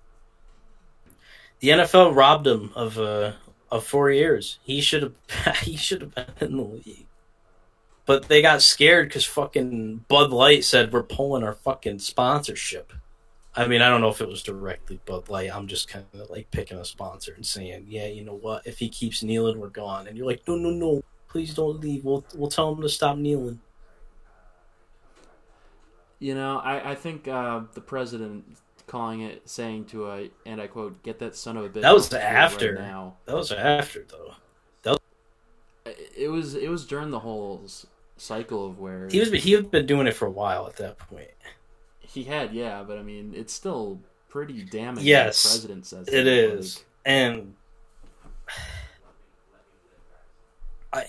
[1.60, 3.34] the NFL robbed him of uh
[3.71, 4.60] of four years.
[4.63, 7.08] He should have he should have been in the league,
[8.06, 12.93] but they got scared because fucking Bud Light said we're pulling our fucking sponsorship.
[13.58, 15.56] I mean, I don't know if it was directly Bud Light.
[15.56, 18.67] I'm just kind of like picking a sponsor and saying, yeah, you know what?
[18.67, 20.08] If he keeps kneeling, we're gone.
[20.08, 21.01] And you're like, no, no, no,
[21.36, 22.06] please don't leave.
[22.06, 23.60] We'll we'll tell him to stop kneeling.
[26.17, 28.45] You know, I, I think uh, the president
[28.88, 31.93] calling it, saying to a, and I quote, "Get that son of a bitch." That
[31.93, 32.76] was the after.
[32.76, 34.36] Right now, That was after though.
[34.84, 34.98] That
[36.15, 37.67] it was it was during the whole
[38.15, 40.98] cycle of where He was he had been doing it for a while at that
[40.98, 41.32] point.
[42.00, 45.04] he had, yeah, but I mean, it's still pretty damning.
[45.04, 47.56] Yes, the president says It is, like, and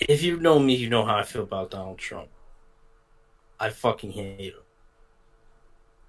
[0.01, 2.29] if you know me, you know how I feel about Donald Trump.
[3.59, 4.61] I fucking hate him,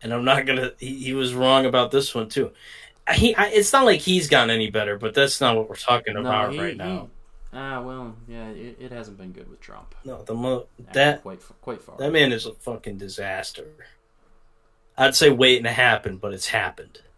[0.01, 0.71] and I'm not gonna.
[0.79, 2.51] He, he was wrong about this one too.
[3.13, 6.15] He, I, it's not like he's gotten any better, but that's not what we're talking
[6.15, 7.09] no, about he- right he- now.
[7.53, 9.95] Ah, well, yeah, it, it hasn't been good with Trump.
[10.03, 11.97] No, the mo- that quite quite far.
[11.97, 13.65] that man is a fucking disaster.
[14.97, 17.01] I'd say waiting to happen, but it's happened.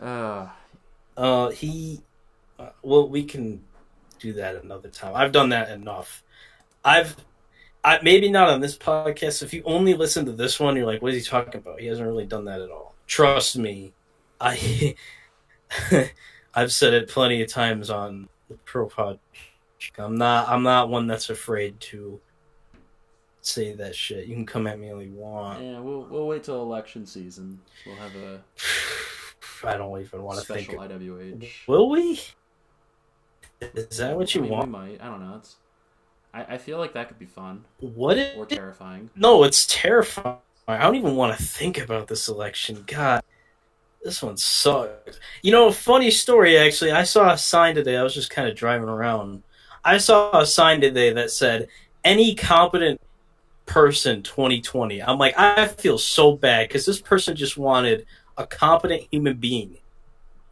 [0.00, 0.48] Uh,
[1.16, 2.00] Uh, he.
[2.58, 3.62] Uh, well, we can
[4.22, 5.12] do that another time.
[5.14, 6.22] I've done that enough.
[6.84, 7.16] I've.
[7.84, 9.42] I, maybe not on this podcast.
[9.42, 11.86] If you only listen to this one, you're like, "What is he talking about?" He
[11.86, 12.94] hasn't really done that at all.
[13.06, 13.92] Trust me,
[14.40, 14.94] I.
[16.54, 19.18] I've said it plenty of times on the Pro Pod.
[19.98, 20.48] I'm not.
[20.48, 22.20] I'm not one that's afraid to
[23.40, 24.26] say that shit.
[24.26, 25.62] You can come at me all you want.
[25.62, 27.60] yeah, we'll we'll wait till election season.
[27.84, 28.40] We'll have a
[29.64, 30.66] I don't even want to think.
[30.70, 31.48] special IWH.
[31.66, 32.20] Will we?
[33.74, 34.66] Is that what you I mean, want?
[34.66, 35.02] We might.
[35.02, 35.36] I don't know.
[35.36, 35.56] It's.
[36.34, 38.36] I, I feel like that could be fun What it?
[38.38, 39.10] or terrifying.
[39.14, 40.38] No, it's terrifying.
[40.66, 42.84] I don't even want to think about this election.
[42.86, 43.22] God,
[44.02, 45.20] this one sucks.
[45.42, 46.92] You know, funny story actually.
[46.92, 47.96] I saw a sign today.
[47.96, 49.42] I was just kind of driving around.
[49.84, 51.68] I saw a sign today that said,
[52.04, 53.00] "Any competent
[53.66, 58.06] person 2020." I'm like, I feel so bad because this person just wanted
[58.38, 59.76] a competent human being,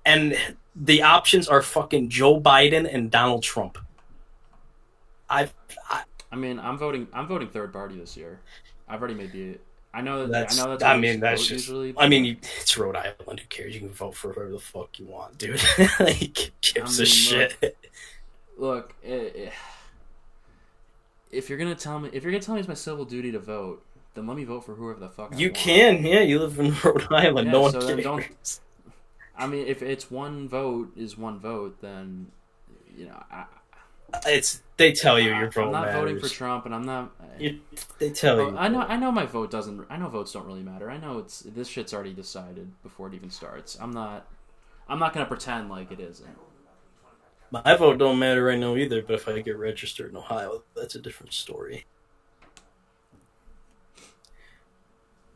[0.05, 0.37] and
[0.77, 3.79] the options are fucking Joe Biden and Donald Trump.
[5.29, 5.53] I've,
[5.89, 6.03] I
[6.33, 7.09] I mean, I'm voting.
[7.13, 8.41] I'm voting third party this year.
[8.89, 9.59] I've already made the.
[9.93, 10.31] I know that.
[10.31, 10.83] That's- I know that's.
[10.85, 11.95] I mean, that's just- usually.
[11.99, 13.41] I mean, you, it's Rhode Island.
[13.41, 13.75] Who cares?
[13.75, 15.61] You can vote for whoever the fuck you want, dude.
[16.01, 17.77] like, gives I a mean, shit.
[18.59, 19.53] look, if
[21.49, 23.85] you're gonna tell me, if you're gonna tell me it's my civil duty to vote,
[24.15, 25.57] then let me vote for whoever the fuck I You want.
[25.57, 26.21] can, yeah.
[26.21, 27.47] You live in Rhode Island.
[27.47, 28.05] Yeah, no one so cares.
[28.05, 28.61] don't-
[29.41, 32.31] I mean, if it's one vote is one vote, then
[32.97, 33.47] you know, I,
[34.27, 35.95] It's they tell you your I'm not matters.
[35.95, 37.13] voting for Trump, and I'm not.
[37.39, 37.61] You-
[37.99, 38.57] they tell Oh, you.
[38.57, 38.81] I know.
[38.81, 39.87] I know my vote doesn't.
[39.89, 40.91] I know votes don't really matter.
[40.91, 43.79] I know it's this shit's already decided before it even starts.
[43.81, 44.27] I'm not.
[44.89, 46.37] I'm not gonna pretend like it isn't.
[47.53, 49.03] My vote don't matter right now either.
[49.03, 51.87] But if I get registered in Ohio, that's a different story.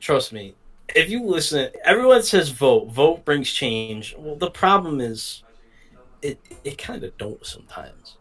[0.01, 0.55] Trust me.
[0.95, 2.93] If you listen, everyone says vote.
[2.93, 4.15] Vote brings change.
[4.19, 5.43] Well, the problem is,
[6.23, 8.17] it it kind of don't sometimes.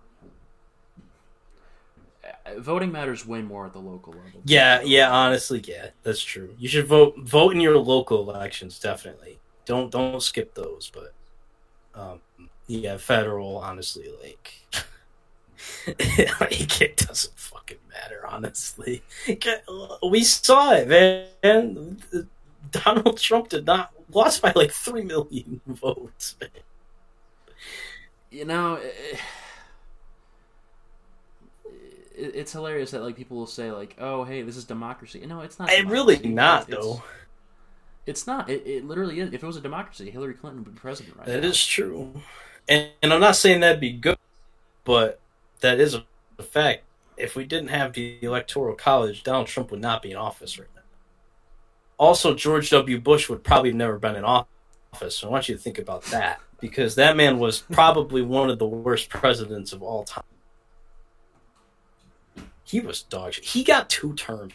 [2.58, 4.41] voting matters way more at the local level.
[4.45, 6.56] Yeah, yeah, honestly, yeah, that's true.
[6.58, 9.39] You should vote vote in your local elections, definitely.
[9.65, 11.13] Don't don't skip those, but
[11.99, 12.21] um
[12.67, 14.54] yeah, federal, honestly, like
[16.39, 19.04] like it doesn't fucking matter, honestly.
[20.10, 21.97] We saw it, man.
[22.86, 26.36] Donald Trump did not lost by like three million votes.
[26.39, 26.49] Man.
[28.31, 29.19] You know, it,
[32.15, 35.59] it's hilarious that like people will say like, "Oh, hey, this is democracy." No, it's
[35.59, 35.71] not.
[35.71, 37.03] It really not it's, though.
[38.05, 38.49] It's not.
[38.49, 39.33] It, it literally is.
[39.33, 41.47] If it was a democracy, Hillary Clinton would be president right That now.
[41.47, 42.21] is true,
[42.67, 44.17] and, and I'm not saying that'd be good,
[44.83, 45.19] but
[45.62, 46.03] that is a
[46.43, 46.83] fact.
[47.15, 50.67] If we didn't have the electoral college, Donald Trump would not be in office right.
[51.97, 52.99] Also, George W.
[52.99, 54.47] Bush would probably have never been in office.
[55.17, 58.60] So I want you to think about that because that man was probably one of
[58.60, 60.23] the worst presidents of all time.
[62.63, 63.43] He was dog shit.
[63.43, 64.53] He got two terms.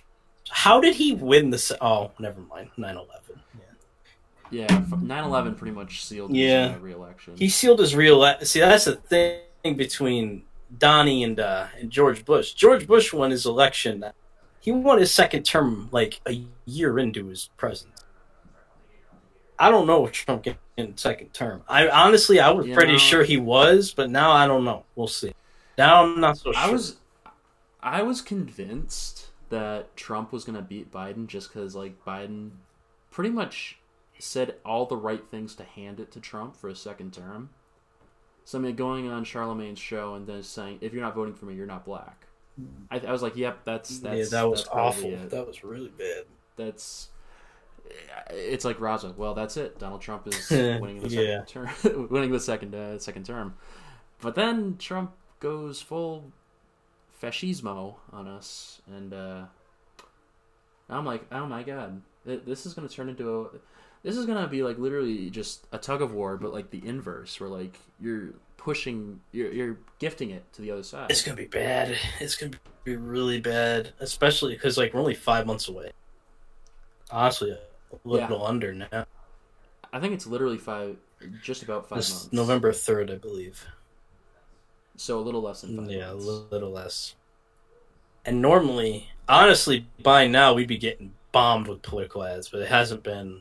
[0.50, 1.58] How did he win the?
[1.58, 2.70] Se- oh, never mind.
[2.78, 3.06] 9-11.
[4.50, 6.74] Yeah, 9-11 pretty much sealed his Yeah.
[6.76, 7.34] uh, re-election.
[7.36, 8.34] He sealed his real.
[8.42, 10.44] See, that's the thing between
[10.78, 12.54] Donnie and uh, and George Bush.
[12.54, 14.02] George Bush won his election.
[14.60, 18.04] He won his second term like a year into his presidency.
[19.58, 21.62] I don't know if Trump get in second term.
[21.68, 24.84] I honestly, I was You pretty know- sure he was, but now I don't know.
[24.94, 25.34] We'll see.
[25.76, 26.60] Now I'm not so sure.
[26.62, 26.96] I was,
[27.82, 32.50] I was convinced that Trump was gonna beat Biden just because like Biden
[33.10, 33.78] pretty much
[34.18, 37.50] said all the right things to hand it to Trump for a second term.
[38.44, 41.44] So I mean, going on Charlamagne's show and then saying, "If you're not voting for
[41.46, 42.26] me, you're not black."
[42.90, 45.12] I, I was like, "Yep, that's that's yeah, that was that's awful.
[45.12, 45.30] it.
[45.30, 46.24] That was really bad.
[46.56, 47.08] That's."
[48.30, 49.16] It's like Raza.
[49.16, 49.78] Well, that's it.
[49.78, 51.46] Donald Trump is winning the second
[51.84, 53.54] term, winning the second uh, second term.
[54.20, 56.32] But then Trump goes full
[57.22, 59.44] fascismo on us, and uh,
[60.88, 63.48] I'm like, oh my god, this is gonna turn into a,
[64.02, 67.40] this is gonna be like literally just a tug of war, but like the inverse,
[67.40, 68.34] where like you're
[68.68, 71.10] pushing, you're you're gifting it to the other side.
[71.10, 71.96] It's gonna be bad.
[72.20, 72.52] It's gonna
[72.84, 75.92] be really bad, especially because like we're only five months away.
[77.10, 79.06] Honestly, a little under now.
[79.90, 80.98] I think it's literally five,
[81.42, 82.32] just about five This months.
[82.34, 83.64] November third, I believe.
[84.96, 85.90] so a little less than five.
[85.90, 87.14] Yeah, a little less.
[88.26, 93.02] And normally, honestly, by now we'd be getting bombed with political ads, but it hasn't
[93.02, 93.40] been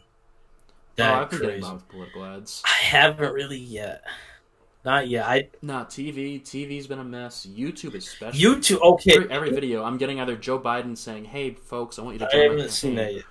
[0.99, 1.61] Oh, I've been getting crazy.
[1.63, 2.63] bombed with political ads.
[2.65, 4.03] I haven't really yet.
[4.87, 5.25] Not yet.
[5.27, 7.45] I Nah, TV, TV's been a mess.
[7.45, 8.39] YouTube especially.
[8.39, 8.79] YouTube.
[8.79, 12.19] Okay, Every, every video, I'm getting either Joe Biden saying, "Hey, folks, I want you
[12.25, 13.23] to I haven't seen campaign," that yet.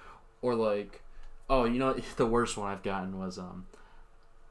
[0.43, 1.01] or like,
[1.49, 3.67] "Oh, you know, the worst one I've gotten was um,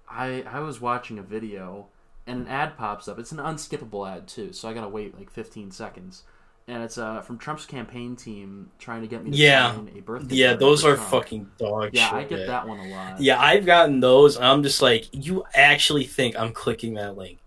[0.10, 1.89] I I was watching a video
[2.26, 3.20] and an ad pops up.
[3.20, 6.24] It's an unskippable ad too, so I gotta wait like 15 seconds,
[6.67, 9.73] and it's uh from Trump's campaign team trying to get me to Yeah.
[9.73, 10.36] sign a birthday.
[10.36, 11.10] Yeah, those are Trump.
[11.10, 12.13] fucking dog Yeah, shit.
[12.15, 13.21] I get that one a lot.
[13.21, 17.39] Yeah, I've gotten those, and I'm just like, you actually think I'm clicking that link?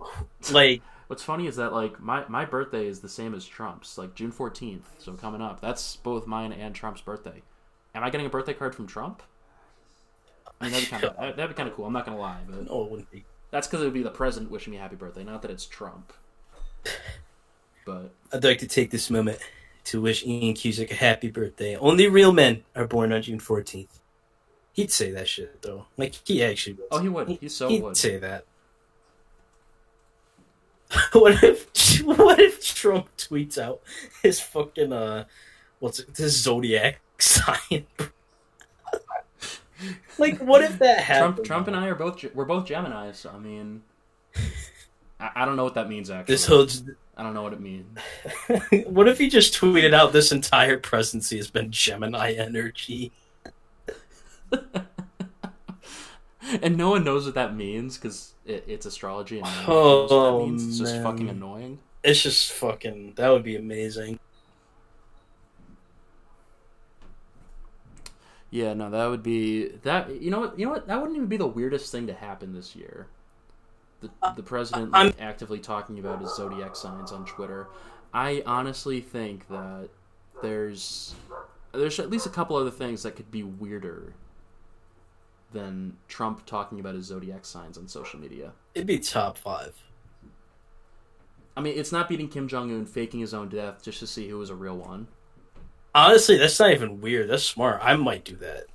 [0.52, 4.14] Like, What's funny is that like my my birthday is the same as Trump's, like
[4.14, 4.82] June 14th.
[4.98, 7.42] So coming up, that's both mine and Trump's birthday.
[7.94, 9.22] Am I getting a birthday card from Trump?
[10.60, 11.84] I mean, that'd be kind of that'd be kind of cool.
[11.86, 13.24] I'm not gonna lie, but no, it wouldn't be.
[13.50, 16.12] that's because it would be the president wishing me happy birthday, not that it's Trump.
[17.84, 19.38] But I'd like to take this moment
[19.84, 21.76] to wish Ian Cusick a happy birthday.
[21.76, 24.00] Only real men are born on June 14th.
[24.72, 25.86] He'd say that shit, though.
[25.96, 26.86] Like, he actually would.
[26.90, 27.28] oh, he would.
[27.28, 27.96] He so He'd would.
[27.96, 28.44] say that.
[31.12, 33.80] what if what if Trump tweets out
[34.22, 35.24] his fucking uh
[35.80, 37.86] what's it his zodiac sign?
[40.18, 41.36] like what if that happened?
[41.36, 43.18] Trump, Trump and I are both we're both Gemini's.
[43.18, 43.82] So I mean,
[45.18, 46.32] I, I don't know what that means actually.
[46.34, 46.82] this hood's
[47.16, 47.96] I don't know what it means.
[48.86, 53.12] what if he just tweeted out this entire presidency has been Gemini energy?
[56.62, 60.10] and no one knows what that means because it, it's astrology and no one knows
[60.12, 60.66] what that Oh, means.
[60.66, 61.02] It's just man.
[61.04, 61.78] fucking annoying.
[62.02, 64.18] It's just fucking that would be amazing.
[68.50, 70.20] Yeah, no, that would be that.
[70.20, 70.58] You know what?
[70.58, 70.86] You know what?
[70.86, 73.08] That wouldn't even be the weirdest thing to happen this year.
[74.04, 77.68] The the president uh, like, actively talking about his zodiac signs on Twitter.
[78.12, 79.88] I honestly think that
[80.42, 81.14] there's
[81.72, 84.14] there's at least a couple other things that could be weirder
[85.52, 88.52] than Trump talking about his zodiac signs on social media.
[88.74, 89.74] It'd be top five.
[91.56, 94.28] I mean, it's not beating Kim Jong Un faking his own death just to see
[94.28, 95.06] who was a real one.
[95.94, 97.30] Honestly, that's not even weird.
[97.30, 97.80] That's smart.
[97.82, 98.66] I might do that.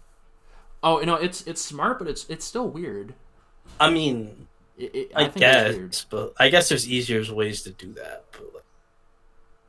[0.82, 3.14] Oh, you know, it's it's smart, but it's it's still weird.
[3.80, 4.48] I mean,
[4.80, 8.24] It, it, I, I, guess, but I guess there's easier ways to do that.
[8.32, 8.64] But like,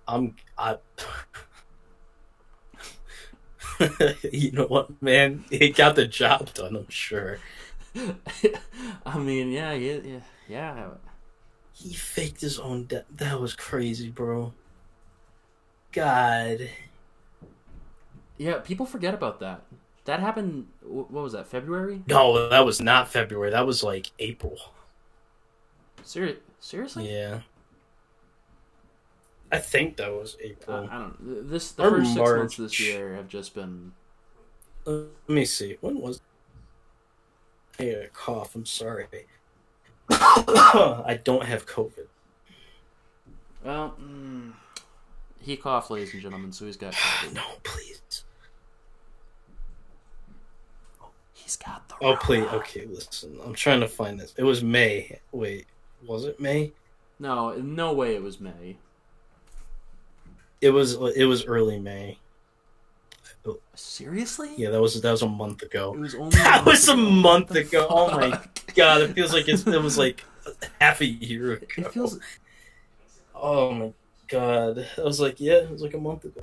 [0.07, 0.79] I'm I.
[4.33, 5.45] you know what, man?
[5.51, 6.77] He got the job done.
[6.77, 7.39] I'm sure.
[9.05, 10.89] I mean, yeah, yeah, yeah, yeah.
[11.73, 13.07] He faked his own death.
[13.17, 14.53] That was crazy, bro.
[15.91, 16.69] God.
[18.39, 19.65] Yeah, people forget about that.
[20.05, 20.69] That happened.
[20.83, 21.49] What was that?
[21.49, 22.03] February?
[22.07, 23.51] No, that was not February.
[23.51, 24.57] That was like April.
[26.11, 27.09] Seri- seriously?
[27.13, 27.43] Yeah.
[29.53, 30.89] I think that was Uh, April.
[30.91, 31.25] I don't.
[31.25, 32.57] th- This the Or first six months March.
[32.57, 33.93] this year have just been.
[34.85, 35.77] Let me see.
[35.81, 36.21] When was?
[37.79, 38.57] I got a cough.
[38.57, 39.07] I'm sorry.
[40.11, 42.09] I don't have COVID.
[43.65, 44.53] Well, mm,
[45.41, 46.93] he coughed, ladies and gentlemen, so he's got.
[46.95, 47.35] COVID.
[47.35, 48.25] No, please.
[51.01, 51.95] Oh, he's got the.
[52.01, 52.45] Oh, please.
[52.47, 53.39] Okay, listen.
[53.45, 54.35] I'm trying to find this.
[54.37, 55.21] It was May.
[55.33, 55.67] Wait,
[56.07, 56.73] was it May?
[57.19, 58.77] No, in no way it was May.
[60.61, 60.95] It was.
[61.17, 62.19] It was early May.
[63.75, 64.51] Seriously?
[64.57, 65.93] Yeah, that was that was a month ago.
[65.93, 66.01] It ago.
[66.01, 66.31] was only.
[66.37, 67.87] That was a month ago.
[67.89, 68.39] Oh my
[68.75, 69.01] god!
[69.01, 70.25] It feels like it's, it was like
[70.81, 71.67] half a year ago.
[71.79, 72.19] It feels.
[73.35, 73.93] Oh my
[74.29, 74.87] god!
[74.99, 76.43] I was like, yeah, it was like a month ago.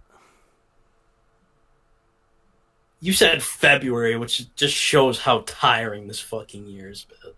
[2.99, 7.34] You said February, which just shows how tiring this fucking year's been.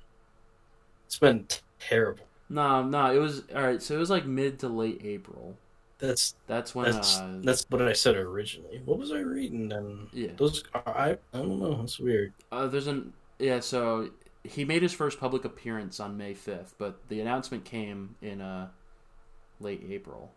[1.05, 1.47] It's been
[1.79, 2.25] terrible.
[2.49, 3.81] No, no, it was all right.
[3.81, 5.55] So it was like mid to late April.
[5.99, 6.91] That's That's when.
[6.91, 8.81] that's uh, that's what I said originally.
[8.85, 10.07] What was I reading then?
[10.13, 10.31] yeah.
[10.37, 11.81] Those I I don't know.
[11.83, 12.33] It's weird.
[12.51, 13.59] Uh, there's an yeah.
[13.59, 14.09] So
[14.43, 18.69] he made his first public appearance on May fifth, but the announcement came in uh
[19.59, 20.31] late April.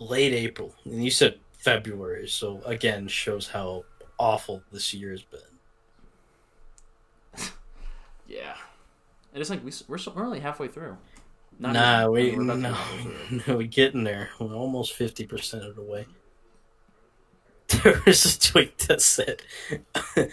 [0.00, 3.84] Late April, and you said February, so again shows how
[4.18, 5.40] awful this year's been.
[8.26, 8.56] Yeah.
[9.38, 10.96] And it's like we, we're, so, we're only halfway through.
[11.60, 12.10] Not nah, even.
[12.10, 14.30] we We're about to be no, no, we're getting there.
[14.40, 16.06] We're almost fifty percent of the way.
[17.84, 19.42] There was a tweet that said,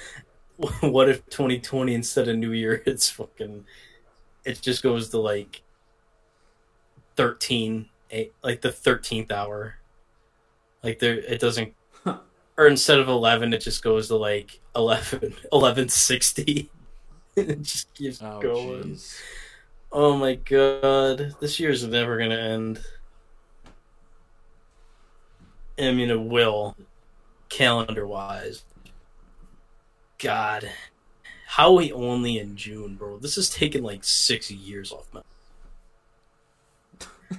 [0.82, 3.66] "What if 2020 instead of New Year it's fucking,
[4.44, 5.62] it just goes to like
[7.16, 9.76] 13, eight, like the 13th hour,
[10.82, 11.76] like there it doesn't,
[12.58, 15.20] or instead of 11 it just goes to like 11,
[15.52, 16.72] 1160.
[17.50, 18.96] it just keeps Oh going.
[18.96, 19.20] jeez.
[19.92, 22.82] Oh my god, this year's never gonna end.
[25.80, 26.76] I mean, it will,
[27.50, 28.64] calendar wise.
[30.18, 30.70] God,
[31.48, 33.18] how are we only in June, bro?
[33.18, 35.22] This has taken like six years off my.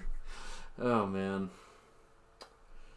[0.78, 1.50] Oh man.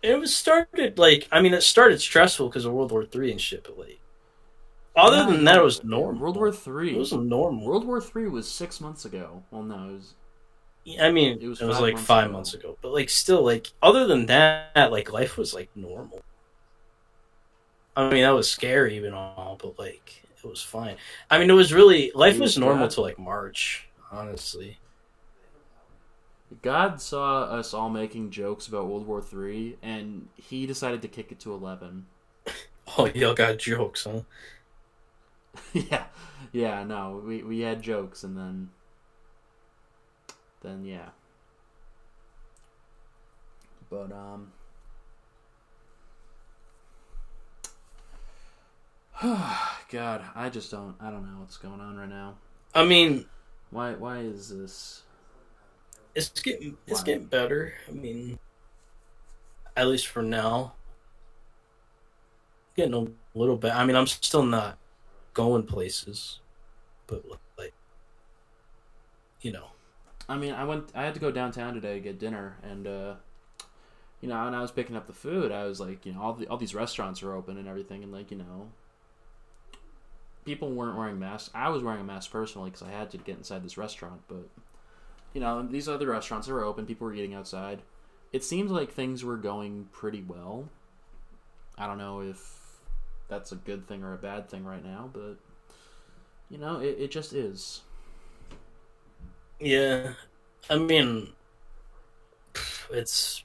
[0.02, 3.40] It was started like I mean, it started stressful because of World War Three and
[3.42, 4.00] shit, but like,
[5.02, 6.22] other than that, it was normal.
[6.22, 6.96] World War Three.
[6.96, 7.66] It was normal.
[7.66, 9.44] World War Three was six months ago.
[9.52, 10.16] Well, no, it was.
[11.00, 12.32] I mean, It was it was like months five ago.
[12.32, 16.22] months ago, but like still, like other than that, like life was like normal.
[17.96, 20.98] I mean, that was scary even all, but like it was fine.
[21.30, 24.80] I mean, it was really life was was normal till like March, honestly.
[26.62, 31.32] God saw us all making jokes about World War Three, and he decided to kick
[31.32, 32.08] it to eleven.
[32.98, 34.22] Oh, y'all got jokes, huh?
[35.74, 36.06] yeah,
[36.52, 36.84] yeah.
[36.84, 38.70] No, we we had jokes, and then,
[40.62, 41.10] then yeah.
[43.90, 44.52] But um.
[49.92, 50.96] God, I just don't.
[51.00, 52.36] I don't know what's going on right now.
[52.74, 53.26] I mean,
[53.72, 53.94] Why?
[53.94, 55.04] Why is this?
[56.16, 57.06] it's getting it's Wow.
[57.06, 57.74] getting better.
[57.88, 58.40] I mean,
[59.76, 60.74] at least for now,
[62.76, 63.74] getting a little bit.
[63.74, 64.79] I mean, I'm still not
[65.40, 66.40] going places,
[67.08, 67.24] but
[67.58, 67.74] like,
[69.42, 69.68] you know,
[70.28, 70.92] I mean, I went.
[70.94, 73.14] I had to go downtown today to get dinner, and uh,
[74.22, 76.34] you know, when I was picking up the food, I was like, you know, all
[76.34, 78.70] the all these restaurants are open and everything, and like, you know,
[80.44, 81.50] people weren't wearing masks.
[81.56, 84.50] I was wearing a mask personally because I had to get inside this restaurant, but
[85.34, 86.86] you know, these other restaurants are open.
[86.86, 87.82] People were eating outside.
[88.34, 90.68] It seems like things were going pretty well.
[91.78, 92.60] I don't know if
[93.30, 95.38] that's a good thing or a bad thing right now, but
[96.50, 97.82] you know, it, it just is.
[99.60, 100.14] Yeah,
[100.70, 101.30] I mean,
[102.92, 103.44] it's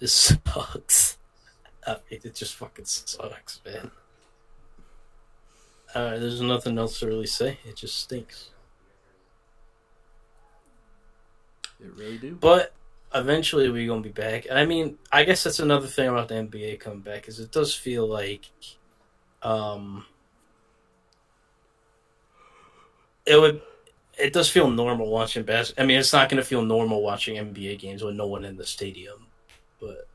[0.00, 1.18] it sucks.
[1.86, 3.90] I mean, it just fucking sucks, man.
[5.94, 7.58] Uh, there's nothing else to really say.
[7.64, 8.50] It just stinks.
[11.80, 12.34] It really do.
[12.40, 12.72] But
[13.14, 14.46] eventually we're gonna be back.
[14.48, 17.52] And I mean, I guess that's another thing about the NBA coming back is it
[17.52, 18.46] does feel like,
[19.42, 20.06] um,
[23.26, 23.62] it would
[24.18, 25.72] it does feel normal watching bas.
[25.78, 28.56] I mean, it's not going to feel normal watching NBA games with no one in
[28.56, 29.26] the stadium,
[29.80, 30.06] but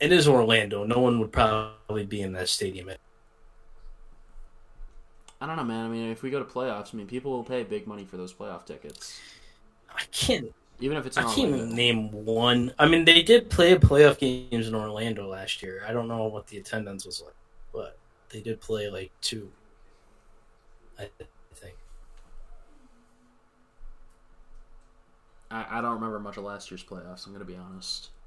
[0.00, 0.84] it is Orlando.
[0.84, 2.90] No one would probably be in that stadium.
[5.40, 5.86] I don't know, man.
[5.86, 8.16] I mean, if we go to playoffs, I mean, people will pay big money for
[8.16, 9.18] those playoff tickets,
[9.94, 10.52] I can't.
[10.80, 12.72] even if it's I can't even name one.
[12.78, 15.82] I mean, they did play playoff games in Orlando last year.
[15.86, 17.34] I don't know what the attendance was like,
[17.72, 17.96] but
[18.30, 19.50] they did play like two.
[20.98, 21.08] I
[21.54, 21.74] think.
[25.50, 27.26] I, I don't remember much of last year's playoffs.
[27.26, 28.10] I'm gonna be honest.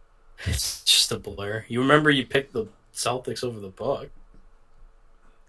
[0.45, 1.65] It's just a blur.
[1.68, 4.11] You remember you picked the Celtics over the Bucks.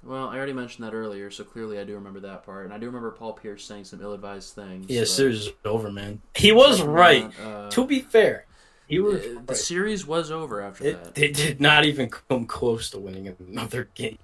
[0.04, 2.78] Well, I already mentioned that earlier, so clearly I do remember that part, and I
[2.78, 4.86] do remember Paul Pierce saying some ill-advised things.
[4.88, 6.20] Yeah, but- series is over, man.
[6.34, 7.30] He was right.
[7.44, 8.46] uh, To be fair,
[8.86, 9.20] he was.
[9.22, 9.56] the right.
[9.56, 11.14] series was over after It, that.
[11.16, 14.18] they did not even come close to winning another game.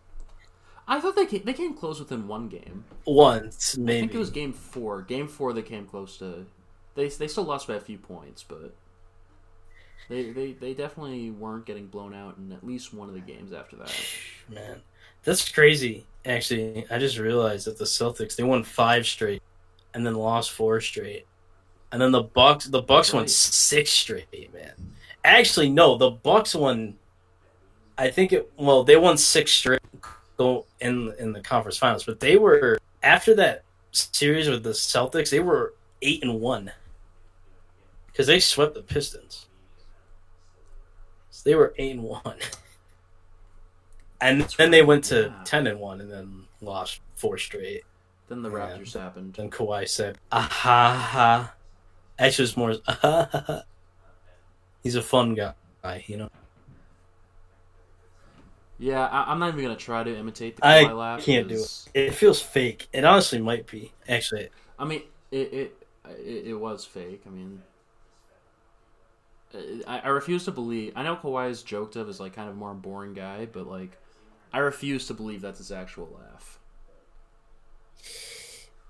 [0.87, 2.85] I thought they came, they came close within one game.
[3.07, 4.01] Once, I maybe.
[4.01, 5.03] think it was game four.
[5.03, 6.47] Game four, they came close to.
[6.95, 8.75] They they still lost by a few points, but
[10.09, 13.53] they they they definitely weren't getting blown out in at least one of the games
[13.53, 13.93] after that.
[14.49, 14.83] Man,
[15.25, 16.07] that's crazy.
[16.25, 19.43] Actually, I just realized that the Celtics they won five straight,
[19.93, 21.27] and then lost four straight,
[21.93, 24.53] and then the Bucks the Bucks won six straight.
[24.53, 24.73] Man,
[25.25, 26.97] actually, no, the Bucks won.
[27.97, 28.51] I think it.
[28.57, 29.81] Well, they won six straight
[30.37, 35.31] go in in the conference finals, but they were after that series with the Celtics.
[35.31, 36.73] They were eight and one
[38.07, 39.47] because they swept the Pistons.
[41.31, 42.23] So they were eight and one.
[44.25, 45.45] And then they went to Yeah.
[45.45, 47.83] ten and one, and then lost four straight.
[48.29, 48.49] Then the.
[48.51, 49.35] Raptors happened.
[49.35, 51.55] Then Kawhi said, "Aha ha ha."
[52.19, 53.63] Actually, it's more, ha ha ha.
[54.83, 56.31] He's a fun guy, you know.
[58.79, 61.23] Yeah, I, I'm not even gonna try to imitate the I Kawhi laugh.
[61.23, 61.89] can't do it.
[61.95, 62.89] It feels fake.
[62.93, 63.93] It honestly might be.
[64.09, 64.49] Actually,
[64.79, 65.87] I mean, it it
[66.25, 67.23] it, it was fake.
[67.27, 67.63] I mean,
[69.87, 70.93] I, I refuse to believe.
[70.97, 73.97] I know Kawhi is joked of as like kind of more boring guy, but like,
[74.55, 76.61] I refuse to believe that's his actual laugh.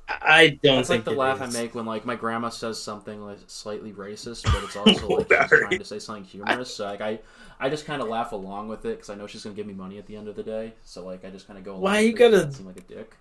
[0.08, 1.56] I don't That's like the laugh is.
[1.56, 5.26] I make when like my grandma says something like slightly racist, but it's also like
[5.48, 6.74] she's trying to say something humorous.
[6.76, 7.18] So like I,
[7.58, 9.72] I just kind of laugh along with it because I know she's gonna give me
[9.72, 10.74] money at the end of the day.
[10.84, 11.72] So like I just kind of go.
[11.72, 13.14] along Why with you gotta- seem like a dick?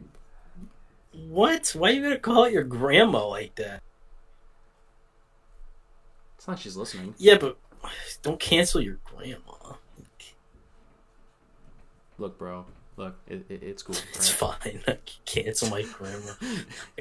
[1.30, 1.70] What?
[1.70, 3.82] Why you gonna call it your grandma like that?
[6.38, 7.16] It's not like she's listening.
[7.18, 7.58] Yeah, but
[8.22, 9.76] don't cancel your grandma.
[12.24, 12.64] Look, bro.
[12.96, 13.98] Look, it, it, it's cool.
[14.14, 14.80] It's fine.
[14.88, 16.32] I cancel my grandma.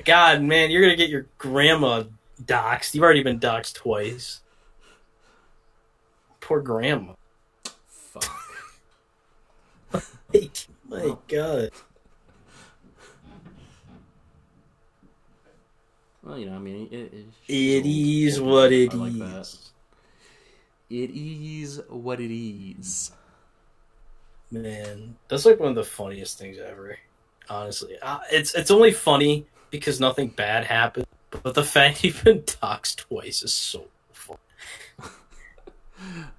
[0.05, 2.03] God, man, you're gonna get your grandma
[2.43, 2.93] doxxed.
[2.93, 4.41] You've already been doxxed twice.
[6.41, 7.13] Poor grandma.
[7.87, 8.25] Fuck.
[10.33, 10.51] Hey,
[10.89, 11.71] my God.
[16.25, 17.13] Well, you know, I mean, it,
[17.47, 19.19] it, is what it like is.
[19.19, 19.59] that.
[20.91, 23.13] It is what it is.
[24.53, 26.99] Man, that's like one of the funniest things ever.
[27.49, 32.43] Honestly, uh, it's it's only funny because nothing bad happened, but the fact you've been
[32.43, 34.39] doxxed twice is so funny.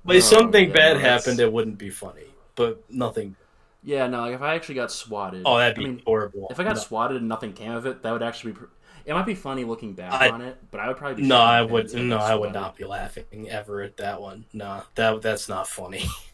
[0.05, 2.26] But if Oh, something yeah, bad that's- happened, it wouldn't be funny.
[2.55, 3.36] But nothing.
[3.84, 5.41] Yeah, no, like if I actually got swatted.
[5.45, 6.47] Oh, that'd be I mean, horrible.
[6.51, 8.59] if I got no, swatted and nothing came of it, that would actually be.
[8.59, 8.66] Pr-
[9.05, 11.28] it might be funny looking back I- on it, but I would probably be.
[11.28, 11.86] no, I would.
[11.91, 14.45] pants if I No, I would not be laughing ever at that one.
[14.53, 16.05] No, that that's not funny.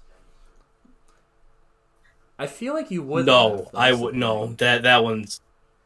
[2.39, 3.25] I feel like you would.
[3.25, 4.15] no, I would.
[4.15, 5.41] No, that that one's.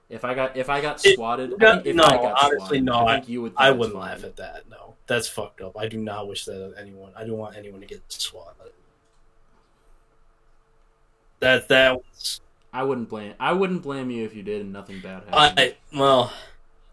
[0.07, 2.43] If I got if I got It- swatted, no, I think if no, I got
[2.43, 4.69] honestly, swatted, no, I think you would I wouldn't laugh at that.
[4.69, 5.75] No, that's fucked up.
[5.75, 7.11] I do not wish that on anyone.
[7.17, 8.71] I don't want anyone to get swatted.
[11.39, 12.39] That that was.
[12.71, 13.33] I wouldn't blame.
[13.39, 15.59] I wouldn't blame you if you did and nothing bad happened.
[15.59, 16.31] I well,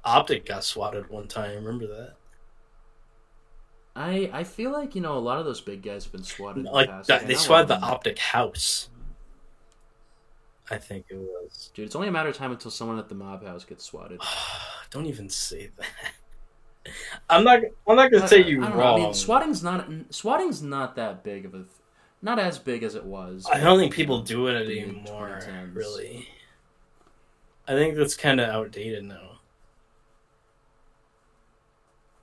[0.05, 1.57] Optic got swatted one time.
[1.57, 2.15] Remember that?
[3.95, 6.65] I I feel like you know a lot of those big guys have been swatted.
[6.67, 7.09] in the past.
[7.09, 8.89] that, they swatted the Optic house.
[10.71, 11.71] I think it was.
[11.75, 14.21] Dude, it's only a matter of time until someone at the mob house gets swatted.
[14.91, 16.93] Don't even say that.
[17.29, 17.61] I'm not.
[17.89, 19.01] I'm not gonna say you I don't know, wrong.
[19.01, 21.69] I mean, swatting's not swatting's not that big of a, th-
[22.23, 23.47] not as big as it was.
[23.53, 25.41] I don't think people do it anymore.
[25.75, 26.27] Really,
[27.69, 29.41] I think that's kind of outdated now.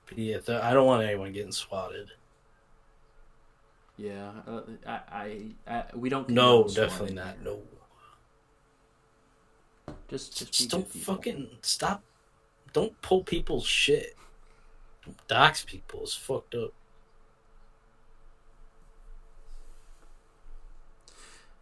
[0.06, 2.10] But yeah, th- I don't want anyone getting swatted.
[3.96, 6.28] Yeah, uh, I, I, I, we don't.
[6.28, 7.42] No, definitely not.
[7.42, 7.60] No,
[10.08, 12.02] Just, just, just don't fucking stop.
[12.72, 14.16] Don't pull people's shit.
[15.04, 16.00] Don't dox people.
[16.02, 16.72] It's fucked up.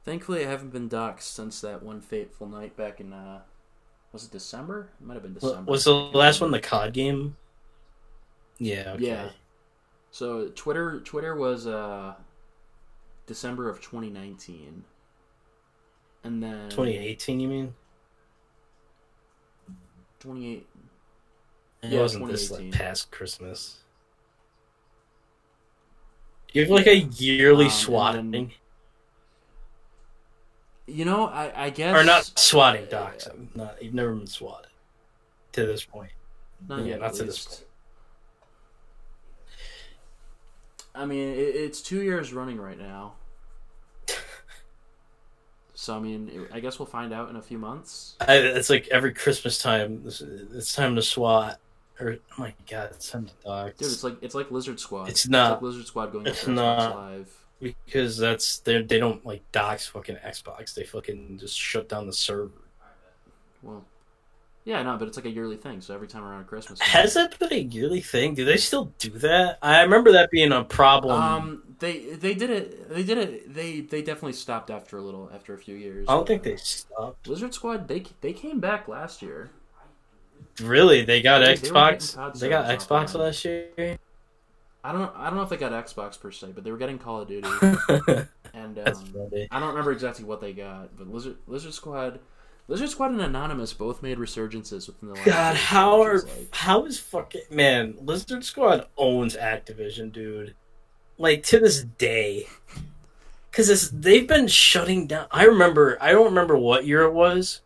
[0.04, 3.40] Thankfully, I haven't been doxxed since that one fateful night back in uh,
[4.12, 4.90] Was it December?
[5.00, 5.68] It might have been December.
[5.68, 7.36] Was the last one the COD game?
[8.58, 8.92] Yeah.
[8.94, 9.06] Okay.
[9.06, 9.30] Yeah.
[10.12, 12.14] So Twitter Twitter was uh
[13.26, 14.84] December of 2019.
[16.22, 17.74] And then 2018, you mean?
[20.26, 20.66] 28
[21.82, 23.78] It Yeah, wasn't this like past Christmas.
[26.52, 28.50] You have like a yearly Um, swatting, then-
[30.88, 33.28] You know, I I guess or not swatting, dox.
[33.54, 34.70] Not you've never been swatted
[35.52, 36.12] to this point.
[36.68, 37.00] Not Yeah, yet.
[37.00, 37.64] not at to this least.
[40.94, 43.14] I mean, it, it's two years running right now.
[45.78, 48.16] So I mean, I guess we'll find out in a few months.
[48.20, 50.02] I, it's like every Christmas time.
[50.06, 51.60] It's, it's time to swat.
[52.00, 53.76] Or oh my god, it's time to dox.
[53.78, 55.10] Dude, it's like it's like Lizard Squad.
[55.10, 55.52] It's not.
[55.52, 56.96] like Lizard Squad going It's to not.
[56.96, 57.28] Live.
[57.60, 60.74] because that's they they don't like dox fucking Xbox.
[60.74, 62.50] They fucking just shut down the server.
[63.62, 63.84] Well,
[64.64, 65.80] yeah, no, but it's like a yearly thing.
[65.82, 68.34] So every time around Christmas, Has that been a yearly thing?
[68.34, 69.58] Do they still do that?
[69.62, 71.20] I remember that being a problem.
[71.22, 72.88] Um, they they did it.
[72.88, 73.54] They did it.
[73.54, 76.06] They they definitely stopped after a little, after a few years.
[76.08, 77.26] I don't think they stopped.
[77.28, 77.88] Lizard Squad.
[77.88, 79.50] They they came back last year.
[80.60, 82.14] Really, they got They- they Xbox.
[82.14, 83.98] COD They got Xbox last year.
[84.82, 86.98] I don't I don't know if they got Xbox per se, but they were getting
[86.98, 87.48] Call of Duty,
[88.54, 89.14] and um.
[89.50, 90.96] I don't remember exactly what they got.
[90.96, 92.20] But Lizard Lizard Squad,
[92.68, 95.26] Lizard Squad and Anonymous both made resurgences within the last.
[95.26, 97.96] God, year, how are like- how is fucking man?
[98.00, 100.54] Lizard Squad owns Activision, dude.
[101.18, 102.46] Like to this day,
[103.50, 105.26] because they've been shutting down.
[105.30, 105.96] I remember.
[106.00, 107.62] I don't remember what year it was,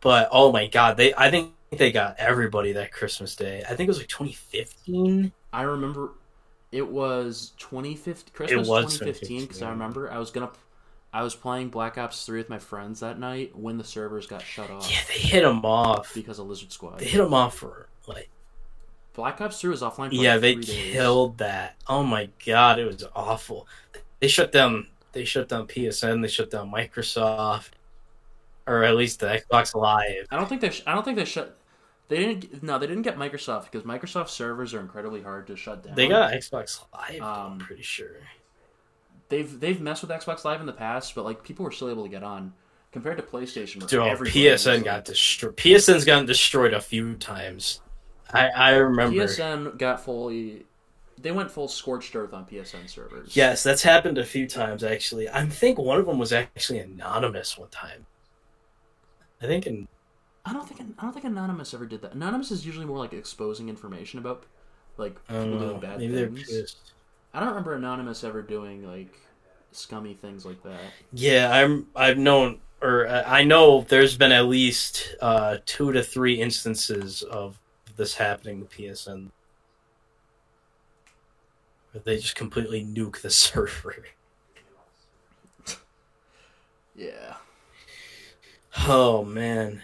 [0.00, 1.14] but oh my god, they.
[1.14, 3.62] I think they got everybody that Christmas day.
[3.64, 5.32] I think it was like 2015.
[5.52, 6.12] I remember
[6.72, 10.50] it was 2015 Christmas was 2015 because I remember I was gonna
[11.12, 14.42] I was playing Black Ops 3 with my friends that night when the servers got
[14.42, 16.12] shut off Yeah, they hit them off.
[16.14, 16.98] because of Lizard Squad.
[16.98, 18.28] They hit them off for like
[19.16, 20.10] Black Ops 3 was offline.
[20.10, 20.92] For yeah, like they three days.
[20.92, 21.74] killed that.
[21.88, 23.66] Oh my god, it was awful.
[24.20, 24.86] They shut down.
[25.12, 26.22] They shut down PSN.
[26.22, 27.70] They shut down Microsoft,
[28.66, 30.26] or at least the Xbox Live.
[30.30, 30.70] I don't think they.
[30.70, 31.56] Sh- I don't think they shut.
[32.08, 32.62] They didn't.
[32.62, 35.94] No, they didn't get Microsoft because Microsoft servers are incredibly hard to shut down.
[35.96, 37.18] They got Xbox Live.
[37.18, 38.16] though, I'm Um, pretty sure.
[39.28, 42.04] They've they've messed with Xbox Live in the past, but like people were still able
[42.04, 42.52] to get on
[42.92, 43.86] compared to PlayStation.
[43.88, 45.56] Dude, PSN got destroyed.
[45.56, 47.80] PSN's gotten destroyed a few times.
[48.32, 49.16] I I remember.
[49.24, 50.64] PSN got fully.
[51.18, 53.34] They went full scorched earth on PSN servers.
[53.36, 55.28] Yes, that's happened a few times actually.
[55.28, 58.06] I think one of them was actually anonymous one time.
[59.40, 59.88] I think in
[60.46, 62.14] I don't think I don't think Anonymous ever did that.
[62.14, 64.44] Anonymous is usually more like exposing information about
[64.96, 66.48] like people doing bad Maybe they're things.
[66.48, 66.92] pissed.
[67.34, 69.12] I don't remember Anonymous ever doing like
[69.72, 70.80] scummy things like that.
[71.12, 71.88] Yeah, I'm.
[71.96, 77.22] I've known, or uh, I know there's been at least uh, two to three instances
[77.22, 77.58] of
[77.96, 79.30] this happening to PSN.
[82.04, 84.04] They just completely nuke the server.
[86.94, 87.36] Yeah.
[88.86, 89.82] Oh man,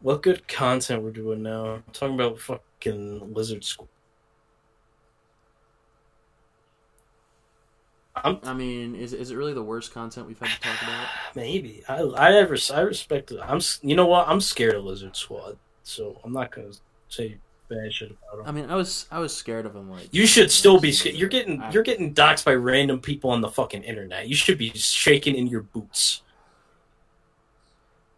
[0.00, 1.74] what good content we're doing now?
[1.74, 3.88] I'm talking about fucking Lizard Squad.
[8.16, 11.06] I'm I mean, is is it really the worst content we've had to talk about?
[11.34, 13.40] maybe I I res- I respect it.
[13.42, 16.72] I'm you know what I'm scared of Lizard Squad, so I'm not gonna
[17.08, 17.38] say
[17.70, 18.46] bad shit about them.
[18.46, 19.88] I mean, I was I was scared of him.
[19.90, 21.16] Like You should still be scared.
[21.16, 24.28] You're getting I- you're getting doxxed by random people on the fucking internet.
[24.28, 26.22] You should be shaking in your boots.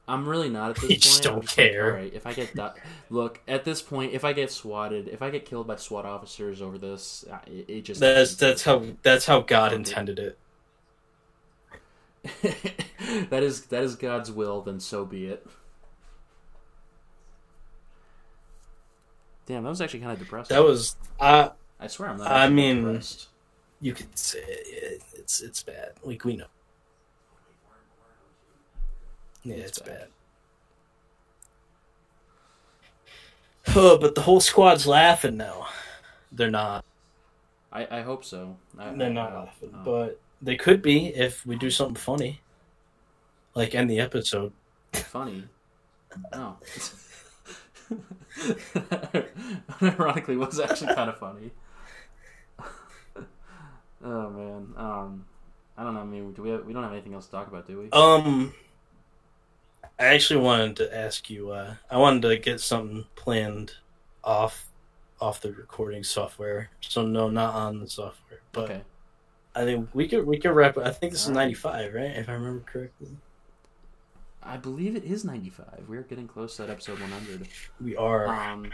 [0.09, 1.00] I'm really not at this You point.
[1.03, 1.92] just don't like, care.
[1.92, 2.68] all right, if I get do-
[3.09, 6.61] look at this point, if I get swatted, if I get killed by SWAT officers
[6.61, 10.38] over this, it, it just That's that's how that's how God intended it.
[13.30, 14.61] that is that is God's will.
[14.62, 15.46] Then so be it.
[19.47, 20.55] Damn, that was actually kind of depressing.
[20.57, 22.30] That was uh I swear I'm not.
[22.30, 23.28] I mean- depressed.
[23.80, 25.93] you could say it, it's it's bad.
[26.03, 26.47] Like we know.
[29.45, 29.99] Yeah, It's it's, bad.
[29.99, 30.09] bad.
[33.76, 35.66] Oh, but the whole squad's laughing now.
[36.30, 36.84] They're not.
[37.72, 38.57] I, I hope so.
[38.78, 42.40] I, They're not laughing, uh, but they could be if we do something funny,
[43.55, 44.53] like end the episode.
[44.93, 45.45] funny.
[46.32, 46.57] No.
[49.82, 51.51] Ironically, was actually kind of funny.
[54.05, 54.74] oh man.
[54.76, 55.24] Um,
[55.76, 56.01] I don't know.
[56.01, 57.90] I mean, do we have, we don't have anything else to talk about, do we?
[57.90, 58.53] Um,
[59.99, 61.51] I actually wanted to ask you.
[61.51, 63.72] Uh, I wanted to get something planned
[64.24, 64.68] off
[65.20, 66.70] off the recording software.
[66.80, 68.40] So no, not on the software.
[68.53, 68.82] But okay.
[69.55, 70.76] I think we could we could wrap.
[70.76, 70.84] it.
[70.84, 71.43] I think this is Alright.
[71.43, 72.16] ninety five, right?
[72.16, 73.09] If I remember correctly.
[74.45, 75.84] I believe it is 95.
[75.88, 77.49] We're getting close to that episode 100.
[77.80, 78.26] We are.
[78.26, 78.70] Um,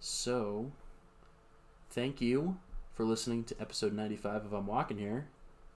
[0.00, 0.70] so,
[1.90, 2.56] thank you
[2.94, 5.26] for listening to episode 95 of I'm Walking Here.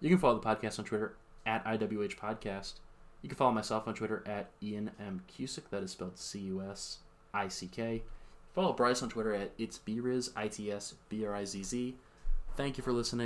[0.01, 2.75] You can follow the podcast on Twitter at IWH Podcast.
[3.23, 5.23] You can follow myself on Twitter at Ian M.
[5.29, 5.71] Cusick.
[5.71, 6.99] That is spelled C U S
[7.35, 8.03] I C K.
[8.55, 11.63] Follow Bryce on Twitter at It's B Riz, I T S B R I Z
[11.65, 11.97] Z.
[12.57, 13.25] Thank you for listening.